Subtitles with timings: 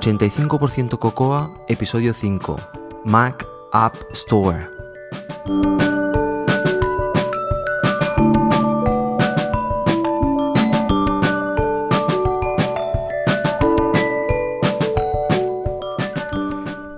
[0.00, 2.56] 85% Cocoa, episodio 5,
[3.04, 4.66] Mac App Store.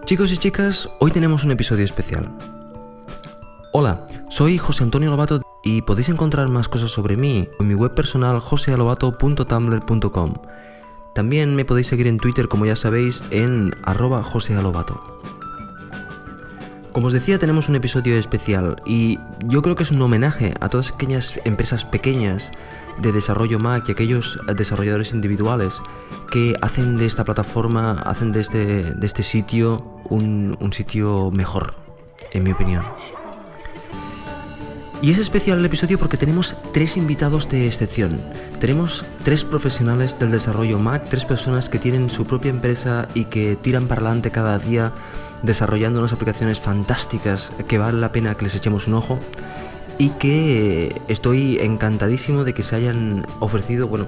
[0.05, 2.31] Chicos y chicas, hoy tenemos un episodio especial.
[3.73, 7.95] Hola, soy José Antonio Lobato y podéis encontrar más cosas sobre mí en mi web
[7.95, 10.35] personal josealobato.tumblr.com.
[11.15, 15.13] También me podéis seguir en Twitter, como ya sabéis, en arroba josealobato.
[16.93, 20.69] Como os decía, tenemos un episodio especial y yo creo que es un homenaje a
[20.69, 22.53] todas aquellas empresas pequeñas
[22.99, 25.81] de desarrollo Mac y aquellos desarrolladores individuales
[26.31, 31.75] que hacen de esta plataforma, hacen de este, de este sitio un, un sitio mejor,
[32.31, 32.85] en mi opinión.
[35.03, 38.21] Y es especial el episodio porque tenemos tres invitados de excepción.
[38.61, 43.57] Tenemos tres profesionales del desarrollo Mac, tres personas que tienen su propia empresa y que
[43.57, 44.93] tiran para adelante cada día
[45.43, 49.19] desarrollando unas aplicaciones fantásticas que vale la pena que les echemos un ojo
[49.99, 54.07] y que estoy encantadísimo de que se hayan ofrecido, bueno,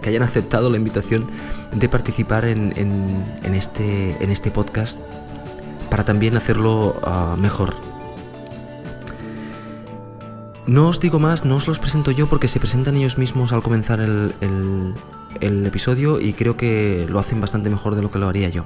[0.00, 1.30] que hayan aceptado la invitación
[1.74, 2.72] de participar en,
[3.44, 4.98] este, en este podcast
[5.90, 7.89] para también hacerlo ah, mejor.
[10.66, 13.62] No os digo más, no os los presento yo porque se presentan ellos mismos al
[13.62, 14.94] comenzar el,
[15.40, 18.64] episodio y creo que lo hacen bastante mejor de lo que lo haría yo.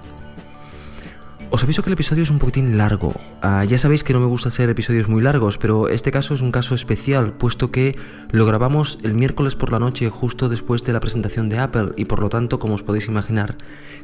[1.50, 3.14] Os aviso que el episodio es un poquitín largo.
[3.40, 6.40] Ah, ya sabéis que no me gusta hacer episodios muy largos, pero este caso es
[6.40, 7.96] un caso especial, puesto que
[8.32, 12.06] lo grabamos el miércoles por la noche justo después de la presentación de Apple y
[12.06, 13.56] por lo tanto, como os podéis imaginar,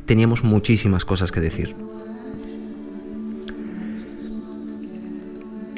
[0.06, 1.74] teníamos muchísimas cosas que decir.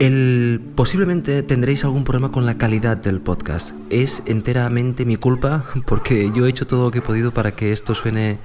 [0.03, 3.72] El, posiblemente tendréis algún problema con la calidad del podcast.
[3.89, 7.71] Es enteramente mi culpa porque yo he hecho todo lo que he podido para que
[7.71, 8.41] esto suene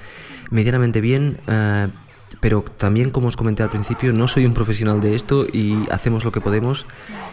[0.52, 1.40] medianamente bien.
[1.48, 1.88] Ah,
[2.42, 6.24] pero también como os comenté al principio, no soy un profesional de esto y hacemos
[6.24, 6.86] lo que podemos.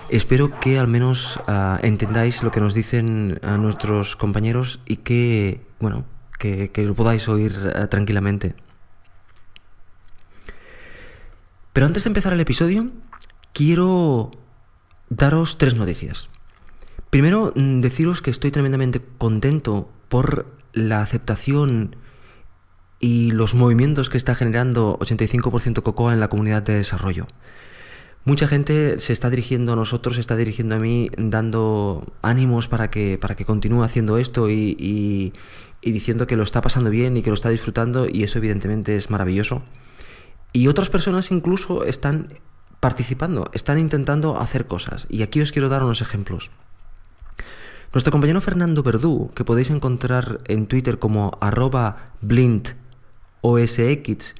[0.08, 5.60] Espero que al menos ah, entendáis lo que nos dicen a nuestros compañeros y que,
[5.80, 6.06] bueno,
[6.38, 7.52] que, lo podáis oír
[7.90, 8.54] tranquilamente.
[11.74, 12.88] Pero antes de empezar el episodio,
[13.54, 14.32] quiero
[15.08, 16.28] daros tres noticias.
[17.08, 21.96] Primero, mm, deciros que estoy tremendamente contento por la aceptación
[23.00, 27.26] y los movimientos que está generando 85% Cocoa en la comunidad de desarrollo.
[28.24, 32.90] Mucha gente se está dirigiendo a nosotros, se está dirigiendo a mí, dando ánimos para
[32.90, 35.32] que, para que continúe haciendo esto y,
[35.82, 38.96] y diciendo que lo está pasando bien y que lo está disfrutando y eso evidentemente
[38.96, 39.62] es maravilloso.
[40.54, 42.28] Y otras personas incluso están
[42.84, 45.06] participando, están intentando hacer cosas.
[45.08, 46.50] Y aquí os quiero dar unos ejemplos.
[47.94, 52.76] Nuestro compañero Fernando Verdú, que podéis encontrar en Twitter como arroba blind
[53.40, 54.34] OSX,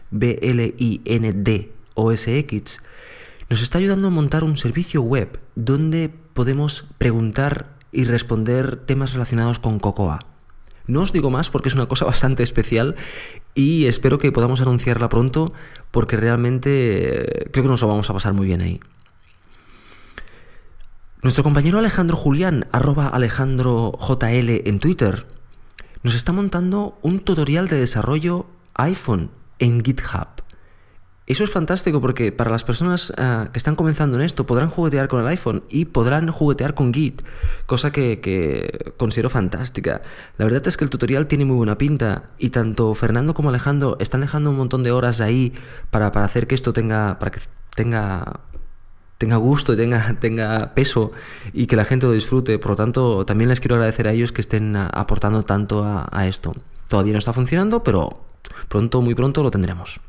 [1.94, 2.80] OSX,
[3.48, 9.58] nos está ayudando a montar un servicio web donde podemos preguntar y responder temas relacionados
[9.58, 10.33] con Cocoa.
[10.86, 12.96] No os digo más porque es una cosa bastante especial
[13.54, 15.52] y espero que podamos anunciarla pronto
[15.90, 18.80] porque realmente eh, creo que nos lo vamos a pasar muy bien ahí.
[21.22, 25.26] Nuestro compañero Alejandro Julián, arroba AlejandroJL en Twitter,
[26.02, 30.43] nos está montando un tutorial de desarrollo iPhone en GitHub.
[31.26, 35.08] Eso es fantástico porque para las personas ah, que están comenzando en esto podrán juguetear
[35.08, 37.22] con el iPhone y podrán juguetear con Git,
[37.64, 40.02] cosa que, considero fantástica.
[40.36, 43.96] La verdad es que el tutorial tiene muy buena pinta y tanto Fernando como Alejandro
[44.00, 45.54] están dejando un montón de horas ahí
[45.90, 47.40] para, hacer que esto tenga, para que
[47.74, 48.40] tenga,
[49.16, 51.12] tenga gusto y tenga, tenga peso
[51.54, 52.58] y que la gente lo disfrute.
[52.58, 56.54] Por lo tanto, también les quiero agradecer a ellos que estén aportando tanto a esto.
[56.86, 58.24] Todavía no está funcionando, pero
[58.68, 60.00] Pronto, muy pronto lo tendremos.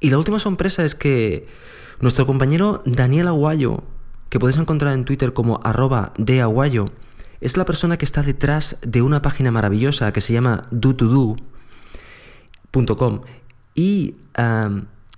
[0.00, 1.48] Y la última sorpresa es que
[2.00, 3.82] nuestro compañero Daniel Aguayo,
[4.30, 6.86] que podéis encontrar en Twitter como arroba de Aguayo,
[7.40, 13.22] es la persona que está detrás de una página maravillosa que se llama do2do.com
[13.74, 14.14] y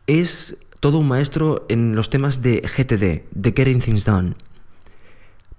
[0.07, 4.35] es todo un maestro en los temas de GTD, de Getting Things Done.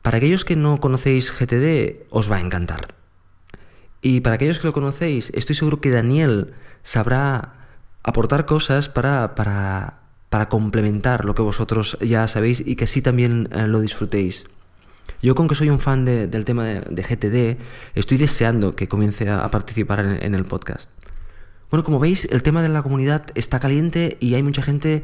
[0.02, 2.94] Para aquellos que no conocéis GTD, os va a encantar.
[4.02, 7.63] Y para aquellos que lo conocéis, estoy seguro que Daniel sabrá
[8.04, 13.50] aportar cosas para, para, para complementar lo que vosotros ya sabéis y que así también
[13.52, 14.46] eh, lo disfrutéis.
[15.22, 17.62] Yo con que soy un fan del tema de, GTD,
[17.96, 20.90] estoy deseando que comience a, participar en, el podcast.
[21.70, 25.04] Bueno, como veis, el tema de la comunidad está caliente y hay mucha gente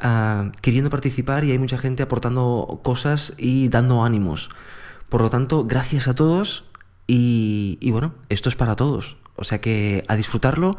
[0.00, 4.50] ah, queriendo participar y hay mucha gente aportando cosas y dando ánimos.
[5.08, 6.64] Por lo tanto, gracias a todos
[7.06, 9.16] y, bueno, esto es para todos.
[9.36, 10.78] O sea que a disfrutarlo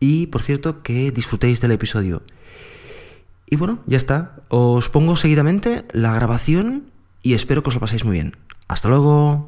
[0.00, 2.22] y, por cierto, que disfrutéis del episodio.
[3.48, 4.36] Y bueno, ya está.
[4.48, 6.84] Os pongo seguidamente la grabación
[7.22, 8.36] y espero que os lo paséis muy bien.
[8.66, 9.46] Hasta luego.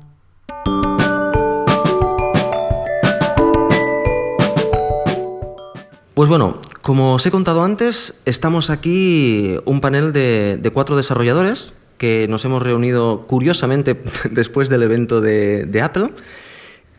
[6.15, 12.27] Pues bueno, como os he contado antes, estamos aquí un panel de, cuatro desarrolladores que
[12.29, 13.95] nos hemos reunido curiosamente
[14.31, 16.11] después del evento de, Apple.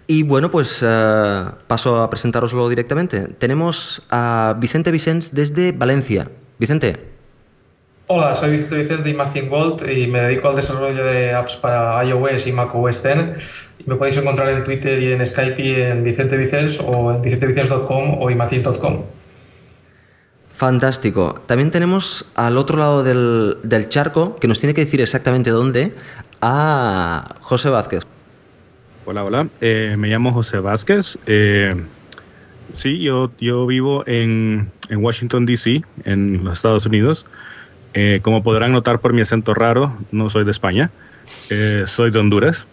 [0.07, 3.27] Y bueno, pues eh, paso a presentároslo directamente.
[3.37, 6.29] Tenemos a Vicente Vicens desde Valencia.
[6.59, 6.97] Vicente.
[8.07, 12.03] Hola, soy Vicente Vicens de Imagine Gold y me dedico al desarrollo de apps para
[12.03, 13.15] iOS y macOS 10.
[13.85, 18.29] Me podéis encontrar en Twitter y en Skype en Vicente Vicens o en vicentevicens.com o
[18.29, 19.03] imagine.com.
[20.55, 21.41] Fantástico.
[21.45, 25.93] También tenemos al otro lado del, charco, que nos tiene que decir exactamente dónde,
[26.41, 28.05] a José Vázquez.
[29.05, 29.47] Hola, hola.
[29.61, 31.19] Eh, me llamo José Vázquez.
[31.25, 31.75] Eh,
[32.71, 37.25] sí, yo, yo vivo en, Washington, D.C., en los Estados Unidos.
[37.93, 40.89] Eh, como podrán notar por mi acento raro, no soy de España.
[41.85, 42.65] soy de Honduras.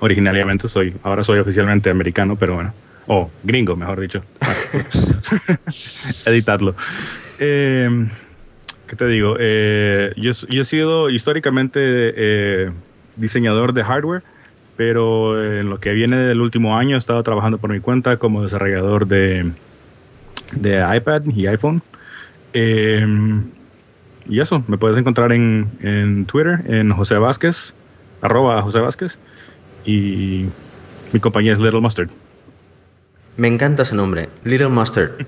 [0.00, 2.74] Originariamente soy, ahora soy oficialmente americano, pero bueno.
[3.06, 4.22] O gringo, mejor dicho.
[6.26, 6.74] Editarlo.
[7.38, 8.06] Eh,
[8.86, 9.36] ¿Qué te digo?
[9.38, 12.70] Eh, yo, he sido históricamente eh,
[13.16, 14.22] diseñador de hardware,
[14.78, 18.44] pero en lo que viene del último año he estado trabajando por mi cuenta como
[18.44, 19.50] desarrollador de,
[20.52, 21.82] de iPad y iPhone.
[22.54, 27.74] y eso, me puedes encontrar en, en Twitter, en José Vázquez,
[28.22, 29.18] arroba José Vázquez,
[29.84, 30.46] y
[31.12, 32.10] mi compañía es Little Mustard.
[33.36, 35.10] Me encanta ese nombre, Little Mustard.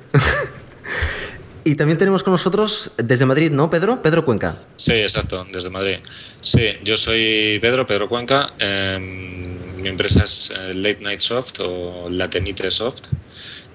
[1.65, 4.03] y también tenemos con nosotros desde Madrid, ¿no, Pedro?
[4.03, 4.59] Pedro Cuenca.
[4.77, 5.99] Sí, exacto, desde Madrid.
[6.41, 8.53] Sí, yo soy Pedro, Pedro Cuenca.
[8.59, 13.03] Em, mi empresa es eh, Late Night Soft o Latenite Soft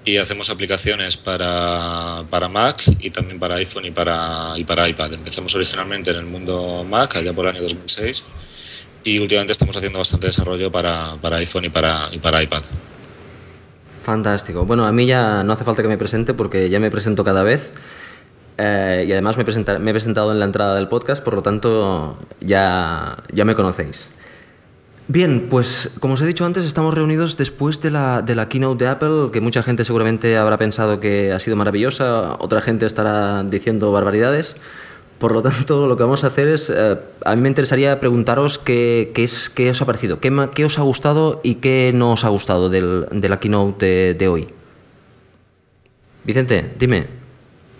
[0.06, 5.12] y hacemos aplicaciones para, para, Mac y también para iPhone y para, y para iPad.
[5.14, 8.24] Empezamos originalmente en el mundo Mac, allá por el año 2006,
[9.02, 12.62] y últimamente estamos haciendo bastante desarrollo para, para iPhone y para, y para iPad.
[14.06, 14.64] Fantástico.
[14.64, 17.42] Bueno, a mí ya no hace falta que me presente porque ya me presento cada
[17.42, 17.72] vez.
[18.56, 19.42] Eh, y además me,
[19.80, 24.10] me, he presentado en la entrada del podcast, por lo tanto ya, ya me conocéis.
[25.08, 28.84] Bien, pues como os he dicho antes, estamos reunidos después de la, de la keynote
[28.84, 33.42] de Apple, que mucha gente seguramente habrá pensado que ha sido maravillosa, otra gente estará
[33.42, 34.56] diciendo barbaridades.
[35.18, 38.58] Por lo tanto, lo que vamos a hacer es, eh, a mí me interesaría preguntaros
[38.58, 42.24] qué, es, qué os ha parecido, qué, qué, os ha gustado y qué no os
[42.24, 44.48] ha gustado del, de la keynote de, hoy.
[46.24, 47.06] Vicente, dime.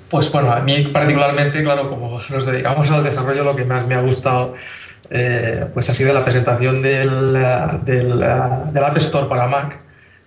[0.09, 3.95] Pues bueno, a mí particularmente, claro, como nos dedicamos al desarrollo, lo que más me
[3.95, 4.55] ha gustado
[5.11, 7.33] eh, pues ha sido la presentación del,
[7.85, 9.81] del, del, App Store para Mac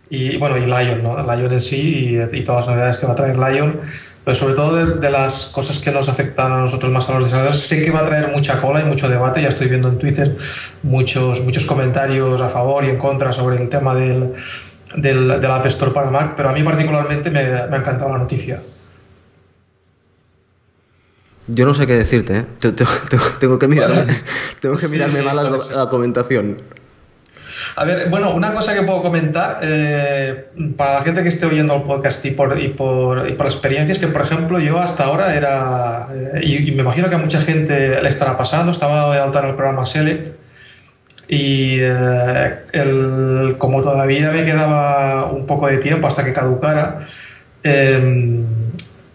[0.10, 1.18] y bueno, y Lion, ¿no?
[1.24, 3.80] Lion en sí y, y todas las novedades que va a traer Lion
[4.24, 7.62] pero sobre todo de, las cosas que nos afectan a nosotros más a los desarrolladores,
[7.62, 10.38] sé que va a traer mucha cola y mucho debate, ya estoy viendo en Twitter
[10.84, 14.34] muchos, muchos comentarios a favor y en contra sobre el tema del,
[14.96, 18.62] del, App Store para Mac, pero a mí particularmente me, me ha encantado la noticia.
[21.48, 22.46] Yo no sé qué decirte, ¿eh?
[23.40, 24.16] tengo, que mirarme,
[24.60, 26.58] tengo que mirarme mal la, la comentación.
[28.10, 32.26] Bueno, una cosa que puedo comentar eh, para la gente que esté oyendo el podcast
[32.26, 36.72] y por, y por, experiencia es que, por ejemplo, yo hasta ahora era, eh, y,
[36.72, 39.86] me imagino que a mucha gente le estará pasando, estaba de alta en el programa
[39.86, 40.36] Select
[41.30, 47.00] y eh, como todavía me quedaba un poco de tiempo hasta que caducara,
[47.64, 48.46] em,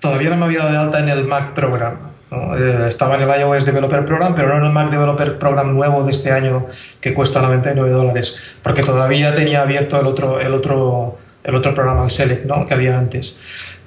[0.01, 2.14] todavía no me había dado de alta en el Mac Program.
[2.57, 6.05] Eh, estaba en el iOS Developer Program, pero no en el Mac Developer Program nuevo
[6.05, 6.67] de este año
[7.01, 12.05] que cuesta 99 dólares, porque todavía tenía abierto el otro, el otro, el otro programa,
[12.05, 12.67] el Select, ¿no?
[12.67, 13.41] que había antes.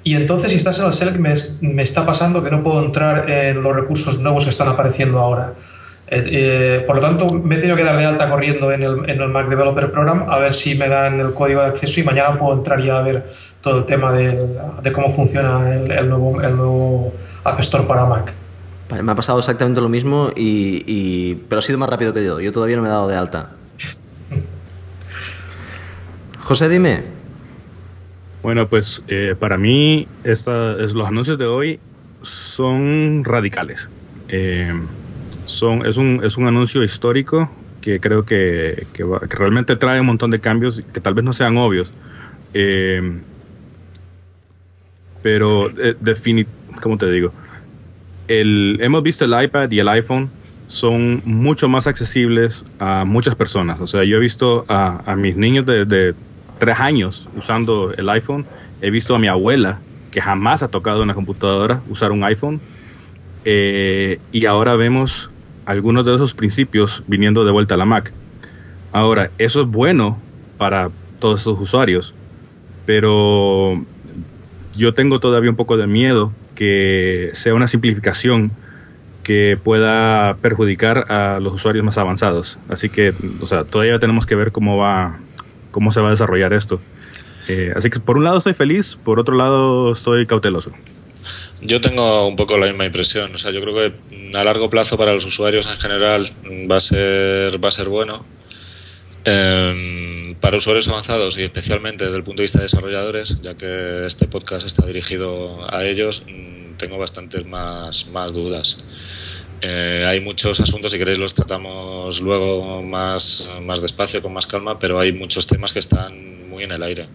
[0.04, 3.28] Y entonces, si estás en el Select, me, me, está pasando que no puedo entrar
[3.30, 5.52] en los recursos nuevos que están apareciendo ahora.
[6.10, 9.10] Eh, eh, por lo tanto, me he tenido que dar de alta corriendo en el,
[9.10, 12.04] en el, Mac Developer Program a ver si me dan el código de acceso y
[12.04, 13.24] mañana puedo entrar ya a ver
[13.60, 14.46] todo el tema de,
[14.82, 17.12] de cómo funciona el, el, nuevo, el nuevo
[17.48, 18.32] App Store para Mac.
[19.02, 22.40] Me ha pasado exactamente lo mismo, y, pero ha sido más rápido que yo.
[22.40, 23.50] Yo todavía no me he dado de alta.
[26.40, 27.02] José, dime.
[28.42, 31.80] Bueno, pues eh, para mí esta, es, los anuncios de hoy
[32.22, 33.90] son radicales.
[34.28, 34.72] Eh,
[35.44, 37.50] son, es, un, es un anuncio histórico
[37.82, 41.58] que creo que, que, realmente trae un montón de cambios que tal vez no sean
[41.58, 41.92] obvios.
[42.54, 43.20] Eh,
[45.22, 45.68] pero
[46.00, 47.32] definitivamente, ¿cómo te digo?
[48.30, 50.28] hemos visto el iPad y el iPhone
[50.68, 53.80] son mucho más accesibles a muchas personas.
[53.80, 56.14] O sea, yo he visto a, mis niños de,
[56.58, 58.44] tres años usando el iPhone
[58.82, 59.78] he visto a mi abuela,
[60.10, 62.60] que jamás ha tocado una computadora, usar un iPhone,
[63.44, 65.30] eh, y ahora vemos
[65.66, 68.12] algunos de esos principios viniendo de vuelta a la Mac.
[68.92, 70.18] Ahora, eso es bueno
[70.56, 72.14] para todos esos usuarios,
[72.86, 73.84] pero
[74.76, 78.50] yo tengo todavía un poco de miedo que sea una simplificación
[79.22, 82.58] que pueda perjudicar a los usuarios más avanzados.
[82.68, 85.20] Así que, o sea, todavía tenemos que ver cómo va,
[85.70, 86.80] cómo se va a desarrollar esto.
[87.46, 90.72] Eh, así que por un lado estoy feliz, por otro lado estoy cauteloso.
[91.60, 93.32] Yo tengo un poco la misma impresión.
[93.32, 96.26] O sea, yo creo que a largo plazo para los usuarios en general
[96.68, 98.24] va a ser, va a ser bueno.
[99.24, 104.06] Em, para usuarios avanzados y especialmente desde el punto de vista de desarrolladores, ya que
[104.06, 106.24] este podcast está dirigido a ellos,
[106.78, 108.78] tengo bastantes más, más dudas.
[109.60, 114.78] Eh, hay muchos asuntos, si queréis los tratamos luego más, más despacio, con más calma,
[114.78, 117.08] pero hay muchos temas que están muy en el aire.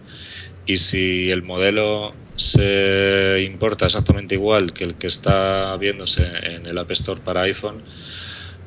[0.66, 6.78] Y si el modelo se importa exactamente igual que el que está viéndose en el
[6.78, 7.82] App Store para iPhone,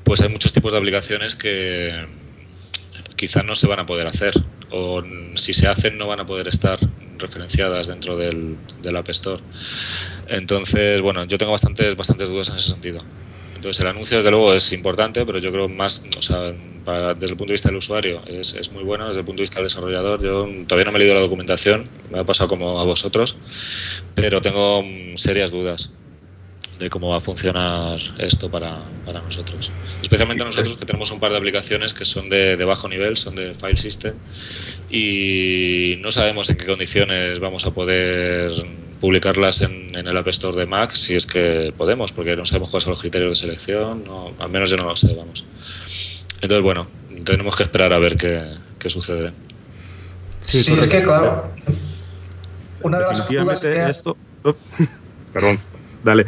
[0.03, 2.05] pues hay muchos tipos de aplicaciones que
[3.15, 4.33] quizás no se van a poder hacer
[4.71, 5.03] o
[5.35, 6.79] si se hacen no van a poder estar
[7.19, 9.41] referenciadas dentro del, del App Store.
[10.27, 12.99] Entonces, bueno, yo tengo bastantes, bastantes dudas en ese sentido.
[13.55, 16.53] Entonces, el anuncio, desde luego, es importante, pero yo creo más, o sea,
[17.15, 19.07] desde el punto de vista del usuario, es, es, muy bueno.
[19.07, 21.83] Desde el punto de vista del desarrollador, yo todavía no me he leído la documentación,
[22.11, 23.37] me ha pasado como a vosotros,
[24.15, 24.83] pero tengo
[25.15, 25.91] serias dudas
[26.79, 29.71] de cómo va a funcionar esto para, para nosotros.
[30.01, 33.35] Especialmente nosotros que tenemos un par de aplicaciones que son de, de, bajo nivel, son
[33.35, 34.13] de file system
[34.89, 38.51] y no sabemos en qué condiciones vamos a poder
[39.01, 42.69] publicarlas en, en, el App Store de Mac si es que podemos, porque no sabemos
[42.69, 45.45] cuáles son los criterios de selección, no, al menos yo no lo sé, vamos.
[46.41, 46.87] Entonces, bueno,
[47.23, 49.33] tenemos que esperar a ver qué, qué sucede.
[50.39, 51.51] Sí, sí es que claro.
[52.81, 53.89] Una de las dudas que...
[53.89, 54.17] esto...
[54.43, 54.55] Oh,
[55.33, 55.59] perdón,
[56.03, 56.25] dale.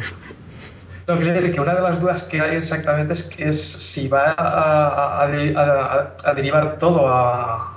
[1.10, 4.06] No, quiero decir que una de las dudas que hay exactamente es, que es si
[4.06, 7.76] va a, a, a, a derivar todo a,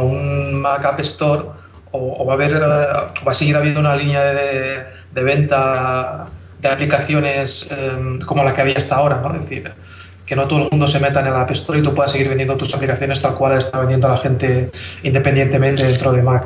[0.00, 1.44] un Mac App Store
[1.92, 6.26] o, va a haber va a seguir habiendo una línea de, de venta
[6.60, 9.32] de aplicaciones eh, como la que había hasta ahora, ¿no?
[9.34, 9.70] Es decir,
[10.26, 12.28] que no todo el mundo se meta en el App Store y tú puedas seguir
[12.28, 14.72] vendiendo tus aplicaciones tal cual está vendiendo la gente
[15.04, 16.44] independientemente dentro de Mac.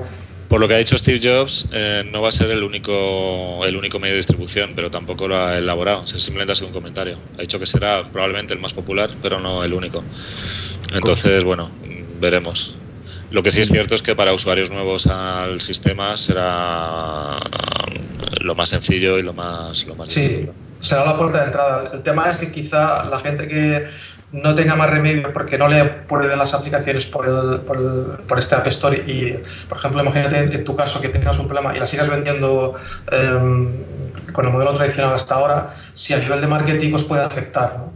[0.49, 3.77] Por lo que ha dicho Steve Jobs, eh, no va a ser el único, el
[3.77, 6.03] único medio de distribución, pero tampoco lo ha elaborado.
[6.03, 7.19] O sea, simplemente ha sido un comentario.
[7.37, 10.05] Ha dicho que será probablemente el más popular, pero no el único.
[10.93, 11.71] Entonces, bueno,
[12.21, 12.77] veremos.
[13.31, 17.39] Lo que sí es cierto es que para usuarios nuevos al sistema será
[18.41, 20.51] lo más sencillo y lo más, lo más sí, difícil.
[20.81, 21.91] será la puerta de entrada.
[21.93, 23.87] El tema es que quizá la gente que
[24.33, 28.39] no tenga más remedio porque no le prueben las aplicaciones por, el, por, el, por,
[28.39, 31.81] este App Store y, por ejemplo, imagínate en tu caso que tengas un problema y
[31.81, 32.75] la sigas vendiendo
[33.11, 33.69] eh,
[34.33, 37.77] con el modelo tradicional hasta ahora, si a nivel de marketing os puede afectar.
[37.79, 37.93] ¿no?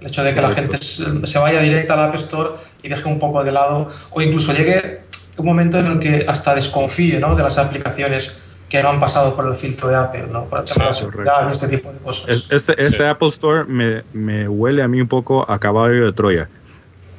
[0.00, 2.50] El hecho de que la gente se vaya directa al App Store
[2.82, 5.00] y deje un poco de lado, o incluso llegue
[5.36, 7.34] un momento en el que hasta desconfíe ¿no?
[7.34, 8.40] de las aplicaciones
[8.72, 10.44] que no han pasado por el filtro de Apple, ¿no?
[10.44, 12.48] Por el tema sí, de seguridad y este tipo de cosas.
[12.48, 13.02] Este, este sí.
[13.02, 16.48] Apple Store me, me, huele a mí un poco a caballo de Troya.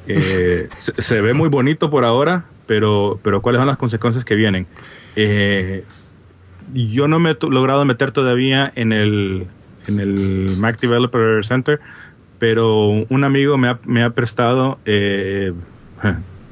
[0.08, 4.34] Eh, se, se, ve muy bonito por ahora, pero, pero ¿cuáles son las consecuencias que
[4.34, 4.66] vienen?
[5.14, 5.84] Eh,
[6.72, 9.46] yo no me he logrado meter todavía en el,
[9.86, 11.78] en el Mac Developer Center,
[12.40, 14.80] pero un amigo me ha, me ha prestado...
[14.86, 15.52] Eh,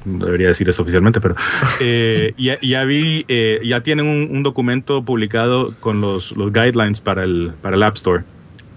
[0.05, 1.35] no debería decir eso oficialmente, pero
[1.81, 7.01] eh, ya, ya, vi, eh, ya tienen un, un, documento publicado con los, los, guidelines
[7.01, 8.25] para el, para el App Store,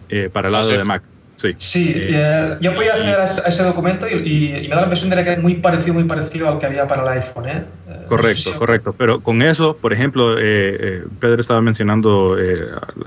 [0.10, 1.04] eh, para el lado de Mac.
[1.36, 4.78] Sí, sí eh, yo voy a acceder a ese documento y, y, y, me da
[4.78, 7.50] la impresión de que es muy parecido, muy parecido al que había para el iPhone.
[7.50, 7.64] ¿eh?
[8.08, 8.96] Correcto, no sé correcto.
[8.98, 12.38] Pero con eso, por ejemplo, Pedro estaba mencionando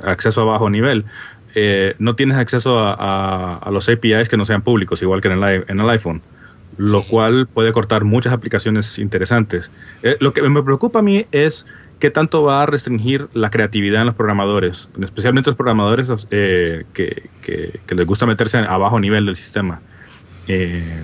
[0.04, 1.06] acceso a bajo nivel.
[1.98, 5.42] no tienes acceso a, a, a, los APIs que no sean públicos, igual que en
[5.42, 6.20] el, en el iPhone
[6.78, 9.70] lo cual puede cortar muchas aplicaciones interesantes.
[10.02, 11.66] Eh, lo que me preocupa a mí es
[11.98, 17.28] qué tanto va a restringir la creatividad en los programadores, especialmente los programadores eh, que,
[17.42, 19.80] que, que, les gusta meterse a bajo nivel del sistema.
[20.46, 21.02] Eh,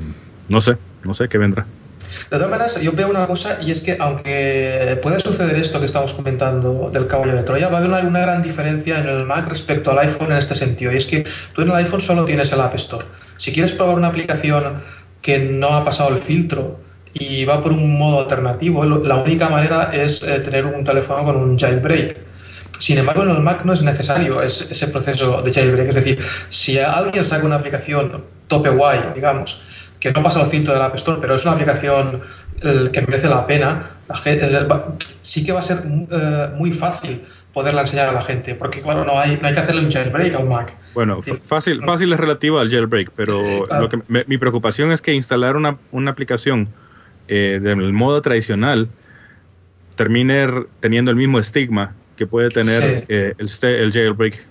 [0.49, 1.66] no sé, no sé qué vendrá.
[2.31, 5.87] De todas maneras, yo veo una cosa y es que aunque puede suceder esto que
[5.87, 9.26] estamos comentando del caballo de Troya, va a haber una, una, gran diferencia en el
[9.26, 10.93] Mac respecto al iPhone en este sentido.
[10.93, 13.04] Y es que tú en el iPhone solo tienes el App Store.
[13.37, 14.81] Si quieres probar una aplicación
[15.25, 16.81] que no ha pasado el filtro
[17.14, 21.37] y va por un modo alternativo, la única manera es eh, tener un teléfono con
[21.37, 22.19] un jailbreak.
[22.78, 25.88] Sin embargo, en el Mac no es necesario ese, proceso de jailbreak.
[25.88, 26.19] Es decir,
[26.50, 29.62] si alguien saca una aplicación tope guay, digamos,
[29.99, 32.21] que no pasa el filtro del App Store, pero es una aplicación
[32.61, 33.90] que merece la pena,
[34.23, 34.66] gente,
[35.23, 39.04] sí que va a ser eh, muy fácil poderla enseñar a la gente, porque claro,
[39.04, 40.76] no hay, no hay que hacerle un jailbreak al Mac.
[40.92, 45.56] Bueno, fácil, fácil es relativo al jailbreak, pero lo que mi preocupación es que instalar
[45.56, 46.68] una, una aplicación
[47.28, 48.88] eh, del modo tradicional
[49.94, 50.49] termine
[50.80, 54.46] teniendo el mismo estigma que puede tener eh, el, el, jailbreak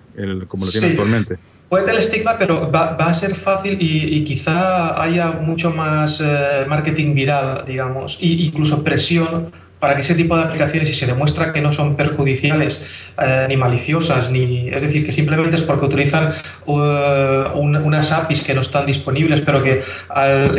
[0.48, 1.38] como lo tiene actualmente.
[1.74, 7.16] Puede tener estigma, pero va, a ser fácil y, quizá haya mucho más eh, marketing
[7.16, 11.62] viral, digamos, e incluso presión para que ese tipo de aplicaciones, si se demuestra que
[11.62, 12.80] no son perjudiciales
[13.18, 16.34] eh, ni maliciosas, ni es decir, que simplemente es porque utilizan
[16.68, 19.84] uh, unas APIs que no están disponibles, pero que,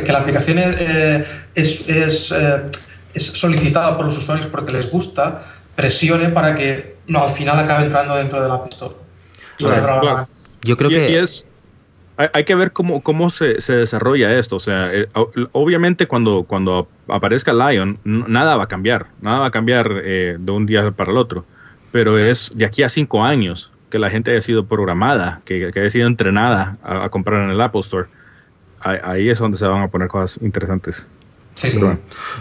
[0.04, 2.34] que la aplicación es, es,
[3.14, 5.44] es, solicitada por los usuarios porque les gusta,
[5.76, 8.94] presione para que no, al final acabe entrando dentro de la App Store.
[10.64, 11.20] Yo creo que...
[11.20, 11.46] es,
[12.16, 14.56] hay, que ver cómo, cómo se, se, desarrolla esto.
[14.56, 15.08] O sea, eh,
[15.52, 19.06] obviamente cuando, cuando aparezca Lion, nada va a cambiar.
[19.20, 21.44] Nada va a cambiar eh, de un día para el otro.
[21.90, 25.90] Pero es de aquí a cinco años que la gente haya sido programada, que, haya
[25.90, 28.08] sido entrenada a, comprar en el Apple Store.
[28.80, 31.06] Ahí, es donde se van a poner cosas interesantes.
[31.54, 31.80] Sí.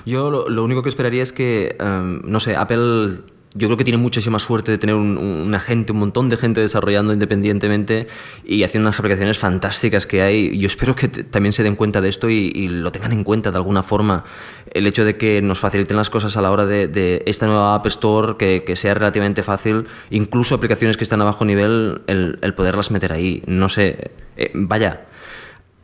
[0.05, 3.19] Yo lo, único que esperaría es que, em, no sé, Apple
[3.55, 6.61] yo creo que tiene muchísima suerte de tener un, una gente, un montón de gente
[6.61, 8.07] desarrollando independientemente
[8.43, 10.57] y haciendo unas aplicaciones fantásticas que hay.
[10.57, 13.57] Yo espero que también se den cuenta de esto y, lo tengan en cuenta de
[13.57, 14.25] alguna forma.
[14.71, 17.85] El hecho de que nos faciliten las cosas a la hora de, esta nueva App
[17.87, 23.13] Store, que, sea relativamente fácil, incluso aplicaciones que están a bajo nivel, el, poderlas meter
[23.13, 23.43] ahí.
[23.45, 25.05] No sé, eh, vaya.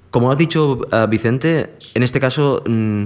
[0.09, 3.05] Como has dicho uh, Vicente, en este caso mm,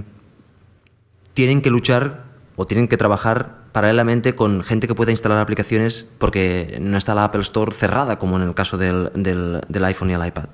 [1.34, 2.24] tienen que luchar
[2.56, 7.26] o tienen que trabajar paralelamente con gente que pueda instalar aplicaciones porque no está la
[7.26, 10.46] Apple Store cerrada, como en el caso del, del, iPhone y el iPad.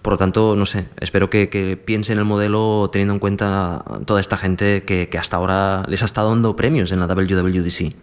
[0.00, 4.20] Por lo tanto, no sé, espero que, que piensen el modelo teniendo en cuenta toda
[4.20, 7.94] esta gente que, que, hasta ahora les ha estado dando premios en la WWDC.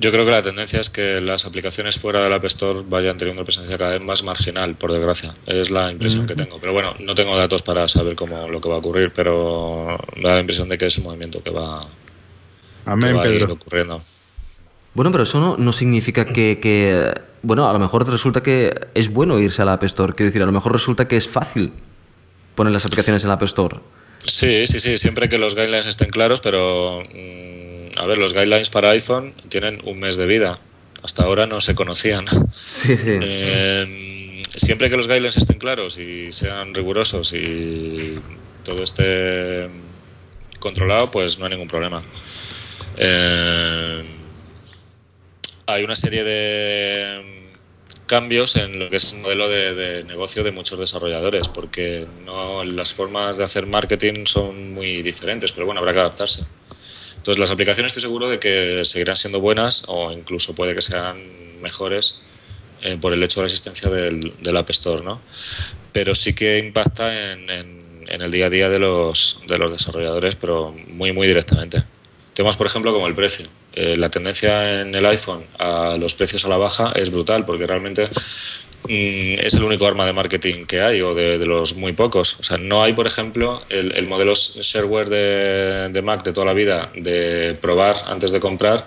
[0.00, 3.42] Yo creo que la tendencia es que las aplicaciones fuera del App Store vayan teniendo
[3.42, 5.34] presencia cada vez más marginal, por desgracia.
[5.44, 6.58] Es la impresión que tengo.
[6.60, 10.28] Pero bueno, no tengo datos para saber cómo lo que va a ocurrir, pero me
[10.28, 11.82] da la impresión de que es el movimiento que va,
[12.86, 14.00] a ir ocurriendo.
[14.94, 19.62] Bueno, pero eso no, significa que, bueno, a lo mejor resulta que es bueno irse
[19.62, 20.14] al App Store.
[20.14, 21.72] Quiero decir, a lo mejor resulta que es fácil
[22.54, 23.78] poner las aplicaciones en el App Store.
[24.26, 27.02] Sí, sí, sí, siempre que los guidelines estén claros, pero...
[27.12, 30.58] Mm, a ver, los guidelines para iPhone tienen un mes de vida.
[31.02, 32.24] Hasta ahora no se conocían.
[32.68, 33.18] Sí, sí.
[33.20, 38.14] Eh, siempre que los guidelines estén claros y sean rigurosos y
[38.64, 39.68] todo esté
[40.60, 42.02] controlado, pues no hay ningún problema.
[42.96, 44.04] Eh,
[45.66, 47.48] hay una serie de
[48.06, 52.64] cambios en lo que es el modelo de, de, negocio de muchos desarrolladores, porque no
[52.64, 56.44] las formas de hacer marketing son muy diferentes, pero bueno, habrá que adaptarse.
[57.28, 61.22] Entonces las aplicaciones estoy seguro de que seguirán siendo buenas o incluso puede que sean
[61.60, 62.22] mejores
[62.80, 65.20] eh, por el hecho de la existencia del, App Store, ¿no?
[65.92, 67.50] Pero sí que impacta en,
[68.08, 71.84] el día a día de los, de los desarrolladores, pero muy, muy directamente.
[72.32, 73.44] Temas, por ejemplo, como el precio.
[73.74, 77.66] Eh, la tendencia en el iPhone a los precios a la baja es brutal porque
[77.66, 78.08] realmente
[78.86, 82.38] es el único arma de marketing que hay o de, los muy pocos.
[82.40, 85.08] O sea, no hay, por ejemplo, el, modelo shareware
[85.90, 88.86] de, Mac de toda la vida de probar antes de comprar.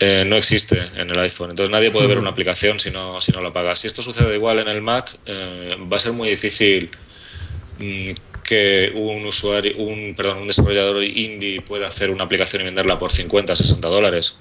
[0.00, 1.50] Eh, no existe en el iPhone.
[1.50, 3.76] Entonces nadie puede ver una aplicación si no, si no la paga.
[3.76, 6.90] Si esto sucede igual en el Mac, eh, va a ser muy difícil
[7.78, 8.10] mm,
[8.42, 13.12] que un usuario, un, perdón, un desarrollador indie pueda hacer una aplicación y venderla por
[13.12, 14.36] 50, 60 dólares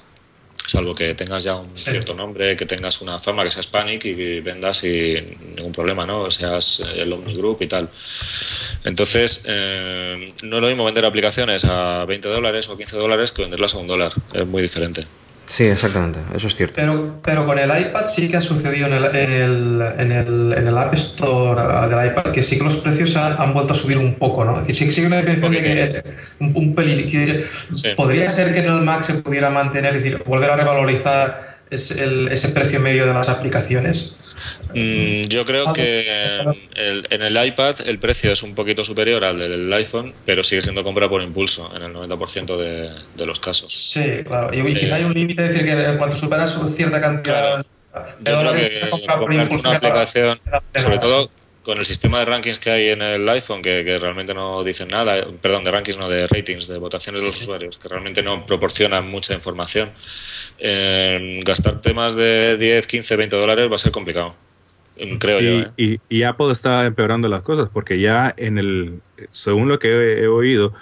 [0.65, 4.39] salvo que tengas ya un cierto nombre, que tengas una fama, que seas Panic y
[4.39, 6.29] vendas sin ningún problema, ¿no?
[6.31, 7.89] Seas el Omni Group y tal.
[8.83, 13.41] Entonces, eh, no es lo mismo vender aplicaciones a 20 dólares o 15 dólares que
[13.41, 14.11] venderlas a un dólar.
[14.33, 15.05] Es muy diferente.
[15.47, 16.75] Sí, exactamente, eso es cierto.
[16.75, 20.53] Pero, pero con el iPad sí que ha sucedido en el, en el, en el,
[20.57, 23.75] en el App Store del iPad que sí que los precios han, han vuelto a
[23.75, 24.61] subir un poco, ¿no?
[24.61, 26.03] Es decir, sí que sigue una diferencia de que
[26.39, 27.07] un, un pelín.
[27.07, 27.45] Que
[27.95, 31.91] Podría ser que en el Mac se pudiera mantener, es decir, volver a revalorizar es
[31.91, 34.15] el, ese precio medio de las aplicaciones?
[34.73, 36.41] Mm, yo creo que
[36.75, 40.83] en el iPad el precio es un poquito superior al del iPhone, pero sigue siendo
[40.83, 43.71] compra por impulso en el 90% de, de, los casos.
[43.71, 44.53] Sí, claro.
[44.53, 47.65] Y quizá hay un límite, decir, que cuando superas cierta cantidad
[48.19, 49.67] de dólares, se compra por impulso.
[49.69, 50.39] Una aplicación,
[50.75, 51.29] sobre todo
[51.63, 54.89] con el sistema de rankings que hay en el iPhone, que, que, realmente no dicen
[54.89, 58.45] nada, perdón, de rankings, no de ratings, de votaciones de los usuarios, que realmente no
[58.45, 59.89] proporcionan mucha información,
[60.59, 64.35] eh, gastarte más de 10, 15, 20 dólares va a ser complicado.
[65.19, 65.71] Creo y, yo.
[65.77, 65.99] ¿eh?
[66.09, 68.99] Y, Apple está empeorando las cosas porque ya en el,
[69.31, 70.73] según lo que he, oído,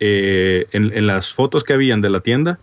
[0.00, 2.58] eh, en, en las fotos que habían de la tienda,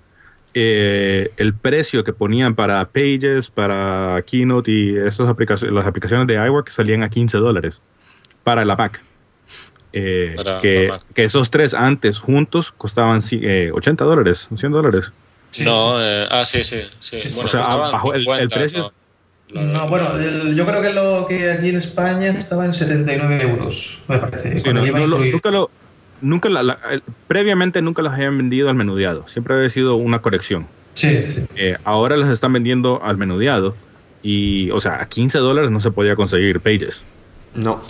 [0.60, 6.34] eh, el precio que ponían para Pages, para Keynote y esas aplicaciones, las aplicaciones de
[6.34, 7.82] iWork salían a 15 dólares
[8.44, 9.02] para la Mac.
[9.94, 11.02] Eh, Para que, la Mac.
[11.16, 15.06] que esos tres antes juntos costaban eh, 80 dólares, 100 dólares.
[15.52, 15.64] Sí.
[15.64, 16.82] No, eh, ah, sí, sí.
[17.00, 17.18] sí.
[17.34, 18.94] Bueno, O sea, bajo el- el 50, precio-
[19.54, 19.62] ¿no?
[19.64, 24.04] No, bueno, el- yo creo que lo que aquí en España estaba en 79 euros,
[24.08, 24.60] me parece.
[24.60, 25.72] Sí, no, no lo- nunca lo,
[26.22, 29.28] nunca la- la- el- previamente nunca las habían vendido al menudeado.
[29.28, 30.66] Siempre había sido una corrección.
[30.94, 31.46] Sí, sí.
[31.56, 33.76] Eh, ahora las están vendiendo al menudeado
[34.24, 37.02] y, o sea, a 15 dólares no se podía conseguir Pages.
[37.56, 37.82] No.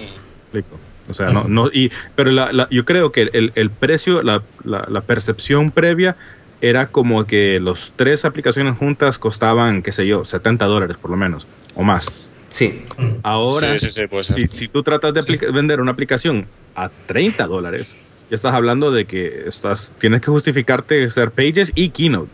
[0.44, 0.78] explico.
[1.10, 4.44] O sea, no, no, y, pero la- la- yo creo que el, el precio, la,
[4.66, 6.18] la- la percepción previa
[6.60, 11.16] era como que los tres aplicaciones juntas costaban, qué sé yo, 70 dólares por lo
[11.18, 12.08] menos, o más.
[12.50, 12.82] Sí.
[13.24, 14.02] Ahora, Sí, sí,
[14.34, 18.92] si, si tú tratas de aplica- vender una aplicación a 30 dólares, ya estás hablando
[18.92, 22.32] de que estás, tienes que justificarte ser Pages y Keynote.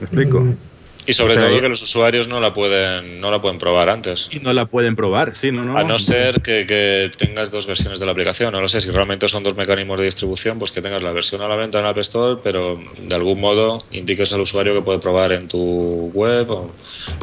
[0.00, 0.40] ¿Me explico?
[0.40, 0.56] Mm.
[1.04, 3.88] Y sobre O sea, todo que los usuarios no la pueden, no la pueden probar
[3.88, 4.28] antes.
[4.30, 5.76] Y no la pueden probar, sí, no, no.
[5.76, 8.52] A no ser que, que tengas dos versiones de la aplicación.
[8.52, 11.42] No lo sé, si realmente son dos mecanismos de distribución, pues que tengas la versión
[11.42, 15.00] a la venta en App Store, pero de algún modo indiques al usuario que puede
[15.00, 16.48] probar en tu web.
[16.50, 16.72] O,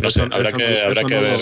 [0.01, 1.39] no sé, habrá que, habrá que ver.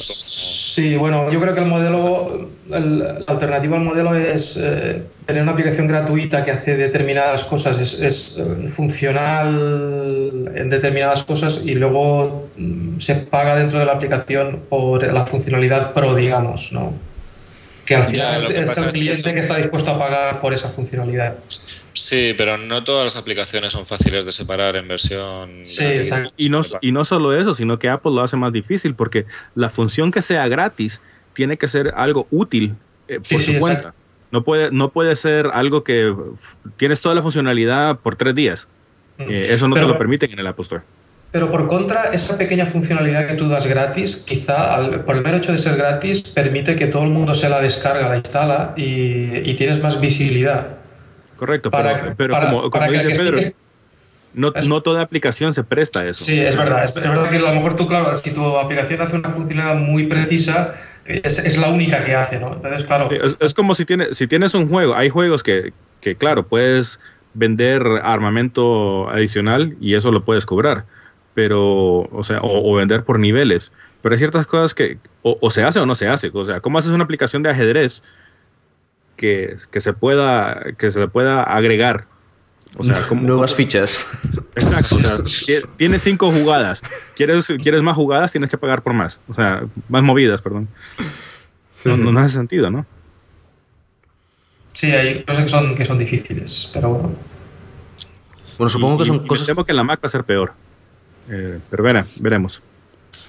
[0.77, 5.41] Sí, bueno, yo creo que el modelo, el- la alternativa al modelo es eh, tener
[5.41, 11.73] una aplicación gratuita que hace determinadas cosas, es, es, eh, funcional en determinadas cosas y
[11.73, 16.93] luego mm, se paga dentro de la aplicación por la funcionalidad pro, digamos, ¿no?
[17.83, 19.97] Que al final Ya, es, que el es que cliente eso- que está dispuesto a
[19.97, 21.33] pagar por esa funcionalidad.
[21.99, 25.63] Sí, pero no todas las aplicaciones son fáciles de separar en versión.
[25.63, 26.31] Sí, exacto.
[26.37, 29.69] Y no, y no solo eso, sino que Apple lo hace más difícil porque la
[29.69, 31.01] función que sea gratis
[31.33, 32.75] tiene que ser algo útil
[33.07, 33.79] eh, Sí, por sí, su cuenta.
[33.79, 33.99] exacto.
[34.31, 36.13] No puede, no puede ser algo que
[36.75, 38.67] tienes toda la funcionalidad por tres días.
[39.19, 40.83] Eh, eso no Pero- te lo permiten en el Apple Store.
[41.31, 45.37] Pero por contra, esa pequeña funcionalidad que tú das gratis, quizá al- por el mero
[45.37, 49.37] hecho de ser gratis, permite que todo el mundo se la descarga, la instala y,
[49.49, 50.67] y tienes más visibilidad.
[51.37, 53.51] Correcto, Para- pero, pero para- como, como para que- dice que sí Pedro, que-
[54.33, 56.23] no, no toda aplicación se presta a eso.
[56.25, 56.83] Sí, es verdad.
[56.83, 59.75] Es, es verdad que a lo mejor tú, claro, si tu aplicación hace una funcionalidad
[59.81, 60.73] muy precisa,
[61.05, 62.53] es, es la única que hace, ¿no?
[62.53, 63.05] Entonces, claro.
[63.09, 65.71] Sí, es, es como si tienes, si tienes un juego, hay juegos que,
[66.01, 66.99] que, claro, puedes
[67.33, 70.85] vender armamento adicional y eso lo puedes cobrar,
[71.33, 73.71] pero, o sea, o, o vender por niveles.
[74.01, 76.29] Pero hay ciertas cosas que o, o se hace o no se hace.
[76.33, 78.03] O sea, ¿cómo haces una aplicación de ajedrez
[79.17, 82.05] que, que se pueda que se le pueda agregar?
[82.77, 84.07] O sea, ¿cómo- Nuevas fichas.
[84.55, 86.79] Exacto, o sea, ti- tienes cinco jugadas.
[87.15, 88.31] ¿Quieres, ¿Quieres más jugadas?
[88.31, 89.19] Tienes que pagar por más.
[89.27, 90.67] O sea, más movidas, perdón.
[91.85, 92.85] no, no- no hace sentido, ¿no?
[94.73, 97.15] Sí, hay cosas que son, que son difíciles, pero bueno.
[98.59, 99.47] Bueno, supongo Y- que son y me cosas.
[99.47, 100.53] temo que en la Mac va a ser peor.
[101.29, 102.61] Eh, pero verá, veremos.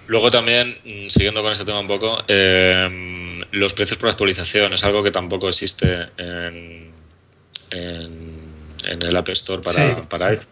[0.08, 4.84] Luego también, mm, siguiendo con este tema un poco, eh, los precios por actualización es
[4.84, 6.90] algo que tampoco existe en,
[7.70, 8.38] en,
[8.84, 10.32] en el App Store para, Sí, para sí.
[10.34, 10.48] iPhone.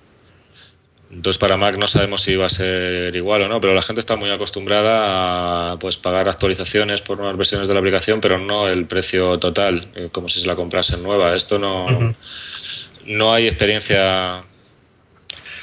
[1.08, 4.00] Entonces para Mac no sabemos si va a ser igual o no, pero la gente
[4.00, 8.66] está muy acostumbrada a pues pagar actualizaciones por nuevas versiones de la aplicación, pero no
[8.68, 11.36] el precio total, eh, como si se la comprase nueva.
[11.36, 12.12] Esto no,
[13.06, 14.42] no hay experiencia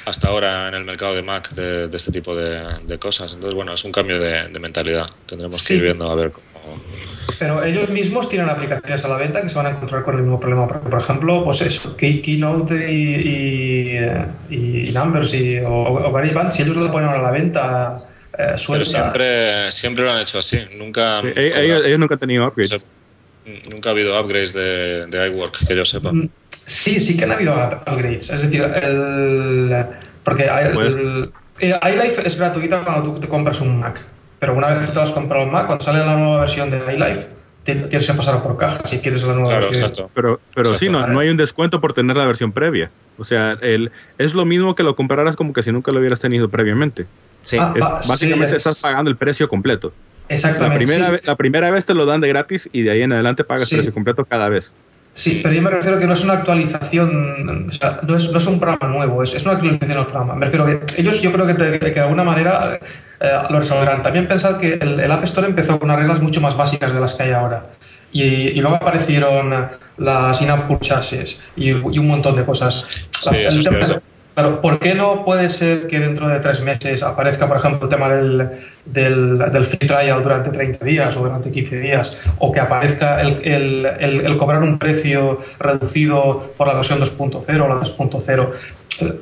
[0.06, 3.34] hasta ahora en el mercado de Mac de, de este tipo de, de cosas.
[3.34, 5.06] Entonces, bueno, es un cambio de, de mentalidad.
[5.26, 5.68] Tendremos Sí.
[5.68, 6.80] que ir viendo a ver cómo.
[7.38, 10.22] Pero ellos mismos tienen aplicaciones a la venta que se van a encontrar con el
[10.22, 10.66] mismo problema.
[10.68, 13.98] Porque, por ejemplo, pues eso, Key- Keynote y,
[14.50, 17.98] y, y Numbers y, o, o GarageBand, si ellos lo ponen a la venta
[18.32, 20.58] eh, Pero suelta, siempre, siempre lo han hecho así.
[20.76, 22.72] Nunca, Sí, e- ellos, ellos nunca han tenido upgrades.
[22.72, 22.86] o sea,
[23.72, 26.12] nunca ha habido upgrades de, de iWork, que yo sepa.
[26.12, 26.28] Mm,
[26.66, 28.30] Sí, sí que han habido up- upgrades.
[28.30, 29.84] Es decir, el,
[30.22, 34.00] porque Pues- el, iLife es gratuita cuando tú te compras un Mac.
[34.38, 36.78] Pero una vez que te has comprado un Mac, cuando sale la nueva versión de
[36.92, 37.28] iLife,
[37.64, 39.88] tienes que pasar por caja si quieres la nueva Claro, versión.
[39.88, 40.10] exacto.
[40.14, 40.78] Pero, pero Exacto.
[40.84, 42.90] sí, no, no hay un descuento por tener la versión previa.
[43.18, 46.20] O sea, el, es lo mismo que lo compraras como que si nunca lo hubieras
[46.20, 47.06] tenido previamente.
[47.42, 47.56] Sí.
[47.58, 49.92] Ah, Es, Ah, sí, básicamente es- estás pagando el precio completo.
[50.28, 50.76] La Exactamente.
[50.84, 51.12] primera, sí.
[51.12, 53.68] ve- la primera vez te lo dan de gratis y de ahí en adelante pagas
[53.68, 53.74] Sí.
[53.76, 54.72] el precio completo cada vez.
[55.14, 58.38] Sí, pero yo me refiero que no es una actualización, o sea, no es, no
[58.38, 60.34] es un programa nuevo, es, es una actualización al programa.
[60.34, 62.78] Me refiero que ellos yo creo que, te- que de alguna manera
[63.20, 64.02] eh, lo resolverán.
[64.02, 67.00] También pensad que el, el App Store empezó con unas reglas mucho más básicas de
[67.00, 67.62] las que hay ahora.
[68.12, 69.54] Y, y luego aparecieron
[69.98, 72.84] las in-app purchases y, y un montón de cosas.
[73.10, 74.00] Sí, es el, tema.
[74.34, 77.88] Claro, ¿por qué no puede ser que dentro de tres meses aparezca, por ejemplo, el
[77.88, 78.50] tema del,
[78.84, 82.18] del, del free trial durante 30 días o durante 15 días?
[82.38, 83.86] O que aparezca el, el,
[84.20, 88.48] el cobrar un precio reducido por la versión 2.0 o la 2.0.